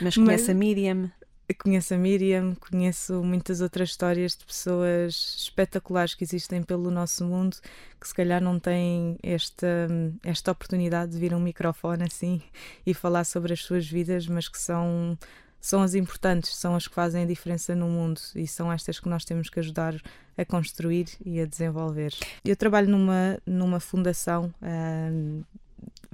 Mas 0.00 0.14
conhece 0.14 0.44
Mas... 0.44 0.50
a 0.50 0.54
Miriam? 0.54 1.10
Conheço 1.54 1.94
a 1.94 1.96
Miriam, 1.96 2.54
conheço 2.54 3.22
muitas 3.22 3.60
outras 3.60 3.90
histórias 3.90 4.36
de 4.36 4.44
pessoas 4.44 5.36
espetaculares 5.38 6.14
que 6.14 6.24
existem 6.24 6.62
pelo 6.62 6.90
nosso 6.90 7.24
mundo 7.24 7.56
que 8.00 8.08
se 8.08 8.14
calhar 8.14 8.40
não 8.40 8.58
têm 8.58 9.18
esta, 9.22 9.88
esta 10.24 10.52
oportunidade 10.52 11.12
de 11.12 11.18
vir 11.18 11.34
a 11.34 11.36
um 11.36 11.40
microfone 11.40 12.04
assim 12.04 12.40
e 12.86 12.94
falar 12.94 13.24
sobre 13.24 13.52
as 13.52 13.60
suas 13.60 13.86
vidas, 13.86 14.26
mas 14.26 14.48
que 14.48 14.58
são, 14.58 15.18
são 15.60 15.82
as 15.82 15.94
importantes, 15.94 16.56
são 16.56 16.74
as 16.74 16.88
que 16.88 16.94
fazem 16.94 17.24
a 17.24 17.26
diferença 17.26 17.74
no 17.74 17.88
mundo 17.88 18.20
e 18.34 18.46
são 18.46 18.72
estas 18.72 18.98
que 18.98 19.08
nós 19.08 19.24
temos 19.24 19.50
que 19.50 19.60
ajudar 19.60 19.94
a 20.36 20.44
construir 20.44 21.06
e 21.24 21.40
a 21.40 21.44
desenvolver. 21.44 22.14
Eu 22.42 22.56
trabalho 22.56 22.88
numa, 22.88 23.38
numa 23.44 23.78
fundação. 23.78 24.52
Uh, 24.62 25.44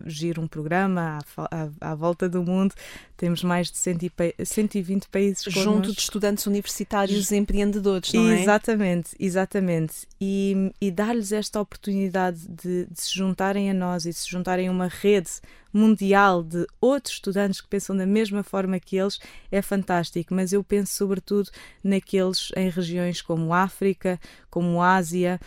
giro 0.05 0.43
um 0.43 0.47
programa 0.47 1.19
à, 1.37 1.65
à, 1.81 1.93
à, 1.93 1.95
volta 1.95 2.29
do 2.29 2.43
mundo. 2.43 2.75
Temos 3.17 3.43
mais 3.43 3.71
de 3.71 3.79
120 3.79 5.09
países 5.09 5.43
Junto 5.45 5.93
de 5.93 5.99
estudantes 5.99 6.47
universitários 6.47 7.31
e 7.31 7.37
empreendedores, 7.37 8.13
não 8.13 8.29
é? 8.29 8.43
Exatamente, 8.43 9.17
exatamente. 9.19 10.07
E, 10.21 10.73
e 10.81 10.91
dar-lhes 10.91 11.33
esta 11.33 11.61
oportunidade 11.61 12.47
de, 12.49 12.87
de, 12.87 13.01
se 13.01 13.17
juntarem 13.17 13.71
a 13.71 13.75
nós 13.75 14.05
e 14.05 14.13
se 14.13 14.29
juntarem 14.29 14.69
a 14.69 14.71
uma 14.71 14.89
rede 14.89 15.31
mundial 15.73 16.43
de 16.43 16.67
outros 16.81 17.15
estudantes 17.15 17.61
que 17.61 17.69
pensam 17.69 17.97
da 17.97 18.07
mesma 18.07 18.43
forma 18.43 18.81
que 18.81 18.97
eles 18.97 19.19
é 19.51 19.61
fantástico. 19.63 20.35
Mas 20.35 20.53
eu 20.53 20.63
penso 20.63 20.93
sobretudo 20.93 21.51
naqueles 21.83 22.51
em 22.57 22.69
regiões 22.69 23.23
como 23.23 23.53
África, 23.53 24.21
como 24.51 24.83
Ásia, 24.83 25.41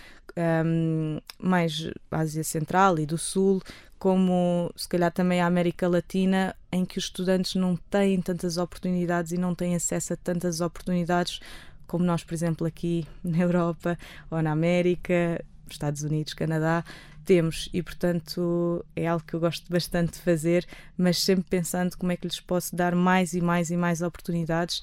um, 0.66 1.20
mais 1.38 1.90
Ásia 2.12 2.44
Central 2.44 3.00
e 3.00 3.06
do 3.06 3.18
Sul, 3.18 3.62
como 4.00 4.72
se 4.76 4.88
calhar 4.88 5.12
também 5.12 5.42
a 5.42 5.46
América 5.46 5.88
Latina, 5.88 6.56
em 6.72 6.86
que 6.86 6.98
os 6.98 7.04
estudantes 7.04 7.56
não 7.56 7.76
têm 7.76 8.22
tantas 8.22 8.58
oportunidades 8.58 9.34
e 9.34 9.38
não 9.38 9.54
têm 9.54 9.76
acesso 9.76 10.14
a 10.14 10.16
tantas 10.16 10.62
oportunidades 10.62 11.42
como 11.86 12.06
nós, 12.06 12.24
por 12.24 12.34
exemplo, 12.34 12.66
aqui 12.66 13.06
na 13.24 13.40
Europa 13.40 13.98
ou 14.32 14.42
na 14.42 14.52
América, 14.52 15.44
Estados 15.70 16.04
Unidos, 16.04 16.34
Canadá, 16.34 16.84
temos. 17.26 17.70
E, 17.74 17.84
portanto, 17.84 18.86
é 18.96 19.08
algo 19.08 19.24
que 19.26 19.34
eu 19.34 19.40
gosto 19.40 19.70
bastante 19.72 20.14
de 20.14 20.20
fazer, 20.20 20.66
mas 20.98 21.22
sempre 21.22 21.46
pensando 21.50 21.98
como 21.98 22.12
é 22.12 22.18
que 22.18 22.28
lhes 22.28 22.40
posso 22.40 22.76
dar 22.76 22.96
mais 22.96 23.34
e 23.34 23.42
mais 23.42 23.70
e 23.70 23.78
mais 23.78 24.02
oportunidades 24.02 24.82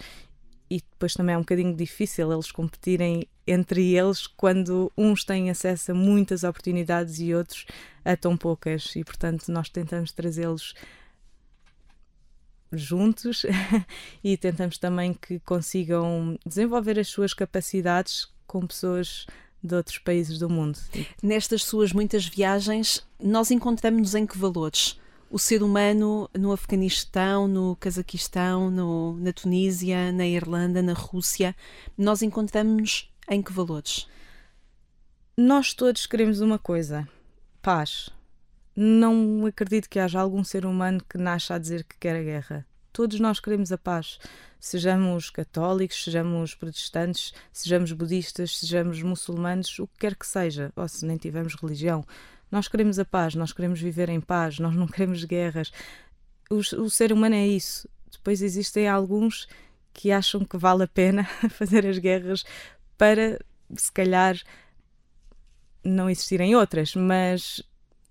e 0.71 0.81
depois 0.81 1.15
também 1.15 1.35
é 1.35 1.39
um 1.39 1.43
bocadinho 1.43 1.75
difícil 1.75 2.33
eles 2.33 2.51
competirem 2.51 3.27
entre 3.47 3.95
eles 3.95 4.27
quando 4.27 4.91
uns 4.97 5.25
têm 5.25 5.51
acesso 5.51 5.93
a 5.93 5.95
muitas 5.95 6.43
oportunidades 6.45 7.21
e 7.21 7.35
outros 7.35 7.67
a 8.05 8.17
tão 8.17 8.37
poucas 8.37 8.95
e 8.97 9.05
portanto 9.05 9.49
nós 9.49 9.69
tentamos 9.69 10.13
trazê-los 10.13 10.75
juntos 12.73 13.45
e 14.23 14.37
tentamos 14.37 14.79
também 14.79 15.15
que 15.15 15.39
consigam 15.41 16.39
desenvolver 16.45 16.99
as 16.99 17.09
suas 17.09 17.33
capacidades 17.33 18.29
com 18.47 18.67
pessoas 18.67 19.27
de 19.63 19.75
outros 19.75 19.99
países 19.99 20.39
do 20.39 20.49
mundo. 20.49 20.79
Nestas 21.23 21.65
suas 21.65 21.93
muitas 21.93 22.27
viagens, 22.27 23.05
nós 23.21 23.51
encontramos-nos 23.51 24.15
em 24.15 24.27
que 24.27 24.39
valores? 24.39 24.99
O 25.31 25.39
ser 25.39 25.63
humano 25.63 26.31
no 26.35 26.53
Afeganistão, 26.53 27.49
no 27.49 27.77
Cazaquistão, 27.77 28.71
no, 28.71 29.17
na 29.19 29.33
Tunísia, 29.33 30.13
na 30.13 30.27
Irlanda, 30.27 30.83
na 30.83 30.93
Rússia, 30.93 31.55
nós 31.97 32.23
encontramos 32.23 33.13
em 33.29 33.43
que 33.43 33.53
valores? 33.53 34.09
Nós 35.37 35.75
todos 35.75 36.07
queremos 36.07 36.41
uma 36.41 36.59
coisa: 36.59 37.09
paz. 37.61 38.11
Não 38.75 39.47
acredito 39.47 39.89
que 39.89 39.99
haja 39.99 40.21
algum 40.21 40.45
ser 40.45 40.67
humano 40.67 41.03
que 41.09 41.17
nasça 41.17 41.55
a 41.55 41.59
dizer 41.59 41.83
que 41.85 41.97
quer 41.99 42.17
a 42.17 42.23
guerra. 42.23 42.67
Todos 42.93 43.19
nós 43.19 43.41
queremos 43.41 43.73
a 43.73 43.79
paz. 43.79 44.19
Sejamos 44.61 45.31
católicos, 45.31 46.03
sejamos 46.03 46.55
protestantes, 46.55 47.33
sejamos 47.53 47.93
budistas, 47.93 48.59
sejamos 48.59 49.03
muçulmanos, 49.03 49.79
o 49.79 49.87
que 49.87 49.99
quer 50.01 50.15
que 50.15 50.27
seja, 50.27 50.73
ou 50.75 50.89
se 50.89 51.07
nem 51.07 51.17
tivermos 51.17 51.55
religião 51.55 52.05
nós 52.51 52.69
queremos 52.69 52.99
a 52.99 53.05
paz, 53.05 53.35
nós 53.35 53.53
queremos 53.53 53.81
viver 53.81 54.09
em 54.09 54.21
paz, 54.21 54.59
nós 54.59 54.75
não 54.75 54.87
queremos 54.89 55.25
guerras. 55.25 55.73
O, 56.51 56.57
o 56.57 56.91
ser 56.91 57.13
humano 57.13 57.35
é 57.35 57.47
isso. 57.47 57.89
Depois 58.11 58.43
existem 58.43 58.89
alguns 58.89 59.49
que 59.93 60.11
acham 60.11 60.45
que 60.45 60.57
vale 60.57 60.85
a 60.85 60.89
pena 60.89 61.25
fazer 61.51 61.87
as 61.87 61.99
guerras 61.99 62.45
para, 62.99 63.39
se 63.77 63.91
calhar, 63.91 64.37
não 65.85 66.11
existirem 66.11 66.55
outras, 66.57 66.95
mas, 66.95 67.63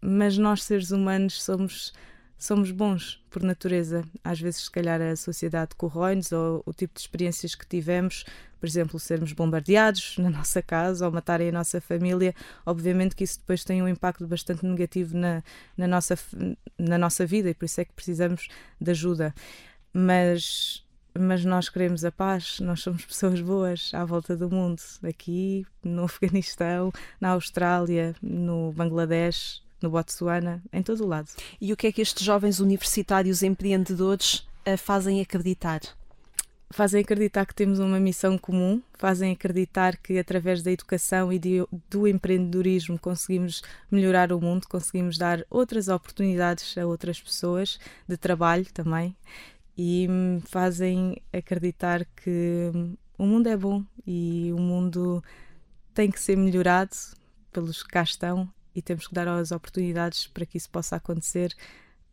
mas 0.01 0.37
nós, 0.37 0.63
seres 0.63 0.91
humanos, 0.91 1.43
somos 1.43 1.93
somos 2.37 2.71
bons 2.71 3.23
por 3.29 3.43
natureza. 3.43 4.03
Às 4.23 4.39
vezes, 4.39 4.63
se 4.63 4.71
calhar, 4.71 5.01
a 5.01 5.15
sociedade 5.15 5.75
corrói-nos 5.75 6.31
ou 6.31 6.63
o 6.65 6.73
tipo 6.73 6.93
de 6.93 7.01
experiências 7.01 7.55
que 7.55 7.65
tivemos, 7.65 8.25
por 8.59 8.67
exemplo, 8.67 8.99
sermos 8.99 9.33
bombardeados 9.33 10.17
na 10.17 10.29
nossa 10.31 10.61
casa 10.61 11.05
ou 11.05 11.11
matarem 11.11 11.49
a 11.49 11.51
nossa 11.51 11.79
família, 11.81 12.33
obviamente 12.65 13.15
que 13.15 13.23
isso 13.23 13.39
depois 13.39 13.63
tem 13.63 13.81
um 13.81 13.87
impacto 13.87 14.27
bastante 14.27 14.65
negativo 14.65 15.17
na, 15.17 15.43
na, 15.77 15.87
nossa, 15.87 16.17
na 16.77 16.97
nossa 16.97 17.25
vida 17.25 17.49
e 17.49 17.53
por 17.53 17.65
isso 17.65 17.81
é 17.81 17.85
que 17.85 17.93
precisamos 17.93 18.47
de 18.79 18.91
ajuda. 18.91 19.33
Mas 19.93 20.85
mas 21.17 21.45
nós 21.45 21.69
queremos 21.69 22.03
a 22.03 22.11
paz, 22.11 22.59
nós 22.59 22.81
somos 22.81 23.05
pessoas 23.07 23.39
boas 23.39 23.91
à 23.93 24.03
volta 24.03 24.35
do 24.35 24.49
mundo, 24.49 24.81
aqui 25.01 25.65
no 25.83 26.03
Afeganistão, 26.03 26.91
na 27.21 27.29
Austrália, 27.29 28.13
no 28.21 28.73
Bangladesh, 28.73 29.64
no 29.85 29.91
Botsuana, 29.91 30.61
em 30.73 30.81
todo 30.81 31.03
o 31.03 31.07
lado. 31.07 31.29
E 31.61 31.71
o 31.71 31.77
que 31.77 31.87
é 31.87 31.91
que 31.91 32.01
estes 32.01 32.23
jovens 32.23 32.59
universitários 32.59 33.43
empreendedores 33.43 34.47
uh, 34.67 34.77
fazem 34.77 35.21
acreditar? 35.21 35.81
Fazem 36.71 37.01
acreditar 37.01 37.45
que 37.45 37.53
temos 37.53 37.77
uma 37.77 37.99
missão 37.99 38.37
comum, 38.37 38.81
fazem 38.95 39.31
acreditar 39.31 39.95
que 39.97 40.17
através 40.17 40.63
da 40.63 40.71
educação 40.71 41.31
e 41.31 41.37
de, 41.37 41.65
do 41.87 42.07
empreendedorismo 42.07 42.97
conseguimos 42.99 43.61
melhorar 43.89 44.33
o 44.33 44.41
mundo, 44.41 44.67
conseguimos 44.67 45.17
dar 45.17 45.45
outras 45.49 45.87
oportunidades 45.87 46.75
a 46.77 46.85
outras 46.85 47.21
pessoas 47.21 47.79
de 48.09 48.17
trabalho 48.17 48.65
também 48.73 49.15
e 49.77 50.07
hum, 50.09 50.41
fazem 50.45 51.21
acreditar 51.31 52.03
que 52.15 52.71
hum, 52.73 52.95
o 53.17 53.25
mundo 53.25 53.47
é 53.47 53.55
bom 53.55 53.83
e 54.05 54.51
o 54.51 54.59
mundo 54.59 55.23
tem 55.93 56.09
que 56.09 56.19
ser 56.19 56.35
melhorado 56.35 56.95
pelos 57.53 57.83
que 57.83 57.89
cá 57.89 58.03
estão 58.03 58.49
e 58.75 58.81
temos 58.81 59.07
que 59.07 59.13
dar 59.13 59.27
as 59.27 59.51
oportunidades 59.51 60.27
para 60.27 60.45
que 60.45 60.57
isso 60.57 60.69
possa 60.69 60.97
acontecer 60.97 61.55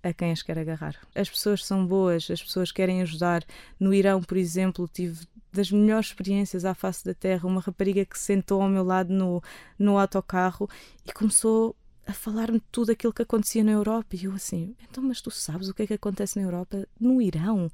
a 0.03 0.13
quem 0.13 0.33
as 0.33 0.43
quer 0.43 0.59
agarrar. 0.59 0.97
As 1.15 1.29
pessoas 1.29 1.65
são 1.65 1.87
boas, 1.87 2.29
as 2.31 2.43
pessoas 2.43 2.73
querem 2.73 3.03
ajudar. 3.03 3.45
No 3.79 3.95
Irão, 3.95 4.23
por 4.23 4.37
exemplo, 4.37 4.89
tive 4.93 5.27
das 5.53 5.71
melhores 5.71 6.07
experiências 6.07 6.65
à 6.65 6.75
face 6.75 7.05
da 7.05 7.15
terra, 7.15 7.47
uma 7.47 7.61
rapariga 7.61 8.05
que 8.05 8.19
sentou 8.19 8.63
ao 8.63 8.69
meu 8.69 8.83
lado 8.83 9.13
no, 9.13 9.43
no 9.79 9.99
autocarro 9.99 10.69
e 11.07 11.13
começou 11.13 11.77
a 12.07 12.13
falar-me 12.13 12.61
tudo 12.73 12.91
aquilo 12.91 13.13
que 13.13 13.23
acontecia 13.23 13.63
na 13.63 13.73
Europa. 13.73 14.17
E 14.17 14.25
eu 14.25 14.33
assim, 14.33 14.75
então, 14.89 15.05
mas 15.05 15.21
tu 15.21 15.31
sabes 15.31 15.69
o 15.69 15.75
que 15.75 15.83
é 15.83 15.87
que 15.87 15.95
acontece 15.95 16.39
na 16.39 16.47
Europa? 16.47 16.89
No 16.99 17.21
Irão? 17.21 17.71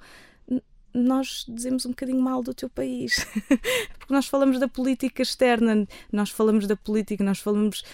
nós 0.95 1.45
dizemos 1.49 1.85
um 1.87 1.91
bocadinho 1.91 2.21
mal 2.21 2.43
do 2.43 2.55
teu 2.55 2.69
país. 2.69 3.25
Porque 3.99 4.13
nós 4.13 4.27
falamos 4.27 4.59
da 4.59 4.69
política 4.69 5.23
externa, 5.23 5.87
nós 6.13 6.31
falamos 6.31 6.67
da 6.67 6.77
política, 6.77 7.23
nós 7.23 7.39
falamos. 7.39 7.85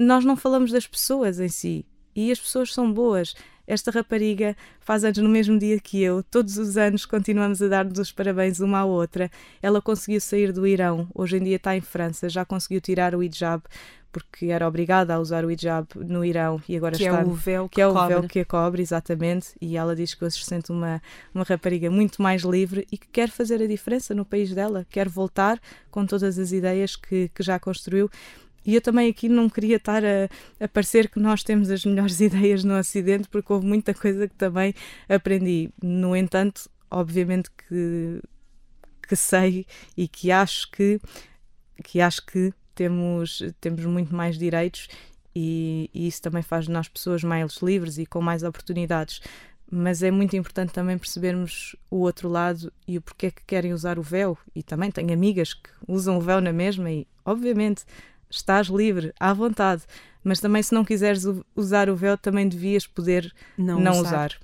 Nós 0.00 0.24
não 0.24 0.34
falamos 0.34 0.72
das 0.72 0.86
pessoas 0.86 1.38
em 1.38 1.48
si. 1.48 1.84
E 2.16 2.32
as 2.32 2.40
pessoas 2.40 2.72
são 2.72 2.90
boas. 2.90 3.34
Esta 3.66 3.90
rapariga 3.90 4.56
faz 4.80 5.04
anos 5.04 5.18
no 5.18 5.28
mesmo 5.28 5.58
dia 5.58 5.78
que 5.78 6.02
eu, 6.02 6.22
todos 6.22 6.56
os 6.56 6.78
anos 6.78 7.04
continuamos 7.04 7.60
a 7.60 7.68
dar-nos 7.68 7.98
os 7.98 8.10
parabéns 8.10 8.60
uma 8.60 8.78
à 8.78 8.84
outra. 8.86 9.30
Ela 9.60 9.80
conseguiu 9.82 10.18
sair 10.20 10.52
do 10.52 10.66
Irão, 10.66 11.06
hoje 11.14 11.36
em 11.36 11.44
dia 11.44 11.56
está 11.56 11.76
em 11.76 11.82
França, 11.82 12.30
já 12.30 12.46
conseguiu 12.46 12.80
tirar 12.80 13.14
o 13.14 13.22
hijab, 13.22 13.62
porque 14.10 14.46
era 14.46 14.66
obrigada 14.66 15.14
a 15.14 15.20
usar 15.20 15.44
o 15.44 15.50
hijab 15.50 15.86
no 15.94 16.24
Irão 16.24 16.60
e 16.66 16.76
agora 16.76 16.96
que 16.96 17.04
está 17.04 17.20
é 17.20 17.24
o 17.24 17.32
véu 17.32 17.68
que, 17.68 17.74
que 17.76 17.80
é 17.80 17.86
o 17.86 17.92
cobre. 17.92 18.08
véu 18.08 18.22
que 18.24 18.40
a 18.40 18.44
cobre 18.44 18.82
exatamente 18.82 19.50
e 19.60 19.76
ela 19.76 19.94
diz 19.94 20.14
que 20.14 20.24
hoje 20.24 20.38
se 20.38 20.46
sente 20.46 20.72
uma 20.72 21.00
uma 21.32 21.44
rapariga 21.44 21.90
muito 21.90 22.20
mais 22.20 22.42
livre 22.42 22.86
e 22.90 22.98
que 22.98 23.06
quer 23.06 23.28
fazer 23.28 23.62
a 23.62 23.66
diferença 23.66 24.14
no 24.14 24.24
país 24.24 24.52
dela 24.52 24.84
quer 24.90 25.08
voltar 25.08 25.60
com 25.90 26.04
todas 26.04 26.38
as 26.38 26.50
ideias 26.50 26.96
que, 26.96 27.30
que 27.32 27.42
já 27.42 27.58
construiu 27.60 28.10
e 28.64 28.74
eu 28.74 28.80
também 28.80 29.10
aqui 29.10 29.28
não 29.28 29.48
queria 29.48 29.76
estar 29.76 30.02
a, 30.04 30.28
a 30.58 30.68
parecer 30.68 31.08
que 31.08 31.18
nós 31.18 31.42
temos 31.42 31.70
as 31.70 31.84
melhores 31.84 32.18
ideias 32.20 32.64
no 32.64 32.78
Ocidente, 32.78 33.28
porque 33.28 33.52
houve 33.52 33.66
muita 33.66 33.94
coisa 33.94 34.28
que 34.28 34.34
também 34.34 34.74
aprendi. 35.08 35.70
No 35.82 36.14
entanto, 36.16 36.68
obviamente 36.90 37.50
que, 37.50 38.20
que 39.06 39.16
sei 39.16 39.66
e 39.96 40.06
que 40.06 40.30
acho 40.30 40.70
que, 40.70 41.00
que 41.84 42.00
acho 42.00 42.24
que 42.26 42.52
temos, 42.74 43.42
temos 43.60 43.84
muito 43.84 44.14
mais 44.14 44.38
direitos 44.38 44.88
e, 45.34 45.90
e 45.94 46.06
isso 46.06 46.20
também 46.22 46.42
faz 46.42 46.66
de 46.66 46.72
nós 46.72 46.88
pessoas 46.88 47.22
mais 47.22 47.56
livres 47.62 47.98
e 47.98 48.06
com 48.06 48.20
mais 48.20 48.42
oportunidades 48.42 49.20
mas 49.70 50.02
é 50.02 50.10
muito 50.10 50.36
importante 50.36 50.72
também 50.72 50.98
percebermos 50.98 51.76
o 51.88 51.98
outro 51.98 52.28
lado 52.28 52.72
e 52.88 52.98
o 52.98 53.00
porquê 53.00 53.30
que 53.30 53.44
querem 53.46 53.72
usar 53.72 54.00
o 54.00 54.02
véu. 54.02 54.36
E 54.52 54.64
também 54.64 54.90
tenho 54.90 55.12
amigas 55.12 55.54
que 55.54 55.70
usam 55.86 56.18
o 56.18 56.20
véu 56.20 56.40
na 56.40 56.52
mesma, 56.52 56.90
e 56.90 57.06
obviamente 57.24 57.84
estás 58.30 58.68
livre, 58.68 59.12
à 59.18 59.32
vontade. 59.32 59.82
Mas 60.22 60.40
também, 60.40 60.62
se 60.62 60.74
não 60.74 60.84
quiseres 60.84 61.24
usar 61.56 61.88
o 61.88 61.96
véu, 61.96 62.16
também 62.16 62.48
devias 62.48 62.86
poder 62.86 63.32
não, 63.56 63.80
não 63.80 63.92
usar. 63.92 64.00
usar. 64.00 64.38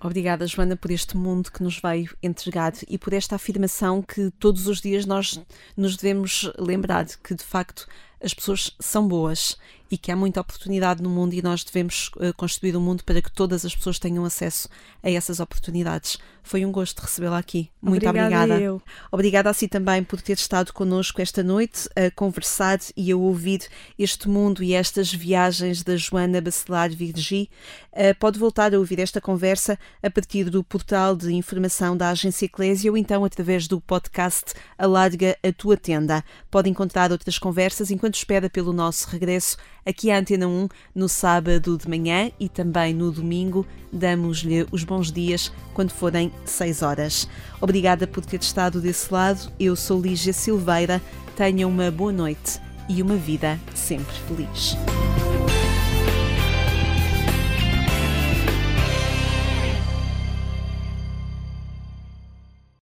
Obrigada, 0.00 0.46
Joana, 0.46 0.76
por 0.76 0.90
este 0.90 1.16
mundo 1.16 1.50
que 1.50 1.62
nos 1.62 1.80
veio 1.80 2.14
entregado 2.22 2.78
e 2.88 2.98
por 2.98 3.14
esta 3.14 3.36
afirmação 3.36 4.02
que 4.02 4.30
todos 4.38 4.66
os 4.66 4.80
dias 4.80 5.06
nós 5.06 5.40
nos 5.76 5.96
devemos 5.96 6.52
lembrar 6.58 7.06
que, 7.22 7.34
de 7.34 7.42
facto, 7.42 7.86
as 8.24 8.32
pessoas 8.32 8.72
são 8.80 9.06
boas 9.06 9.56
e 9.90 9.98
que 9.98 10.10
há 10.10 10.16
muita 10.16 10.40
oportunidade 10.40 11.02
no 11.02 11.10
mundo 11.10 11.34
e 11.34 11.42
nós 11.42 11.62
devemos 11.62 12.10
uh, 12.16 12.34
construir 12.36 12.74
o 12.74 12.78
um 12.78 12.82
mundo 12.82 13.04
para 13.04 13.20
que 13.20 13.30
todas 13.30 13.64
as 13.64 13.76
pessoas 13.76 13.98
tenham 13.98 14.24
acesso 14.24 14.68
a 15.02 15.10
essas 15.10 15.40
oportunidades. 15.40 16.18
Foi 16.42 16.64
um 16.64 16.72
gosto 16.72 17.00
recebê-la 17.00 17.38
aqui. 17.38 17.70
Muito 17.80 18.06
obrigada. 18.08 18.54
obrigada. 18.54 18.82
Obrigada 19.12 19.50
a 19.50 19.54
si 19.54 19.68
também 19.68 20.02
por 20.02 20.20
ter 20.20 20.34
estado 20.34 20.72
connosco 20.72 21.22
esta 21.22 21.42
noite 21.42 21.88
a 21.94 22.10
conversar 22.10 22.78
e 22.96 23.12
a 23.12 23.16
ouvir 23.16 23.68
este 23.98 24.28
mundo 24.28 24.62
e 24.62 24.74
estas 24.74 25.12
viagens 25.12 25.82
da 25.82 25.96
Joana 25.96 26.40
Bacelar 26.40 26.90
Virgi. 26.90 27.48
Uh, 27.92 28.14
pode 28.18 28.38
voltar 28.38 28.74
a 28.74 28.78
ouvir 28.78 28.98
esta 28.98 29.20
conversa 29.20 29.78
a 30.02 30.10
partir 30.10 30.50
do 30.50 30.64
portal 30.64 31.14
de 31.14 31.32
informação 31.32 31.96
da 31.96 32.10
Agência 32.10 32.46
Eclésia 32.46 32.90
ou 32.90 32.96
então 32.96 33.24
através 33.24 33.68
do 33.68 33.80
podcast 33.80 34.54
Alarga 34.76 35.38
a 35.42 35.52
Tua 35.52 35.76
Tenda. 35.76 36.24
Pode 36.50 36.68
encontrar 36.68 37.12
outras 37.12 37.38
conversas 37.38 37.90
enquanto 37.90 38.13
espera 38.16 38.48
pelo 38.48 38.72
nosso 38.72 39.08
regresso 39.08 39.56
aqui 39.84 40.10
à 40.10 40.18
Antena 40.18 40.46
1 40.46 40.68
no 40.94 41.08
sábado 41.08 41.76
de 41.76 41.88
manhã 41.88 42.30
e 42.38 42.48
também 42.48 42.94
no 42.94 43.10
domingo. 43.10 43.66
Damos-lhe 43.92 44.66
os 44.70 44.84
bons 44.84 45.10
dias 45.10 45.52
quando 45.72 45.90
forem 45.90 46.32
6 46.44 46.82
horas. 46.82 47.28
Obrigada 47.60 48.06
por 48.06 48.24
ter 48.24 48.40
estado 48.40 48.80
desse 48.80 49.12
lado. 49.12 49.52
Eu 49.58 49.76
sou 49.76 50.00
Lígia 50.00 50.32
Silveira. 50.32 51.00
Tenha 51.36 51.66
uma 51.66 51.90
boa 51.90 52.12
noite 52.12 52.60
e 52.88 53.02
uma 53.02 53.16
vida 53.16 53.58
sempre 53.74 54.14
feliz. 54.28 54.76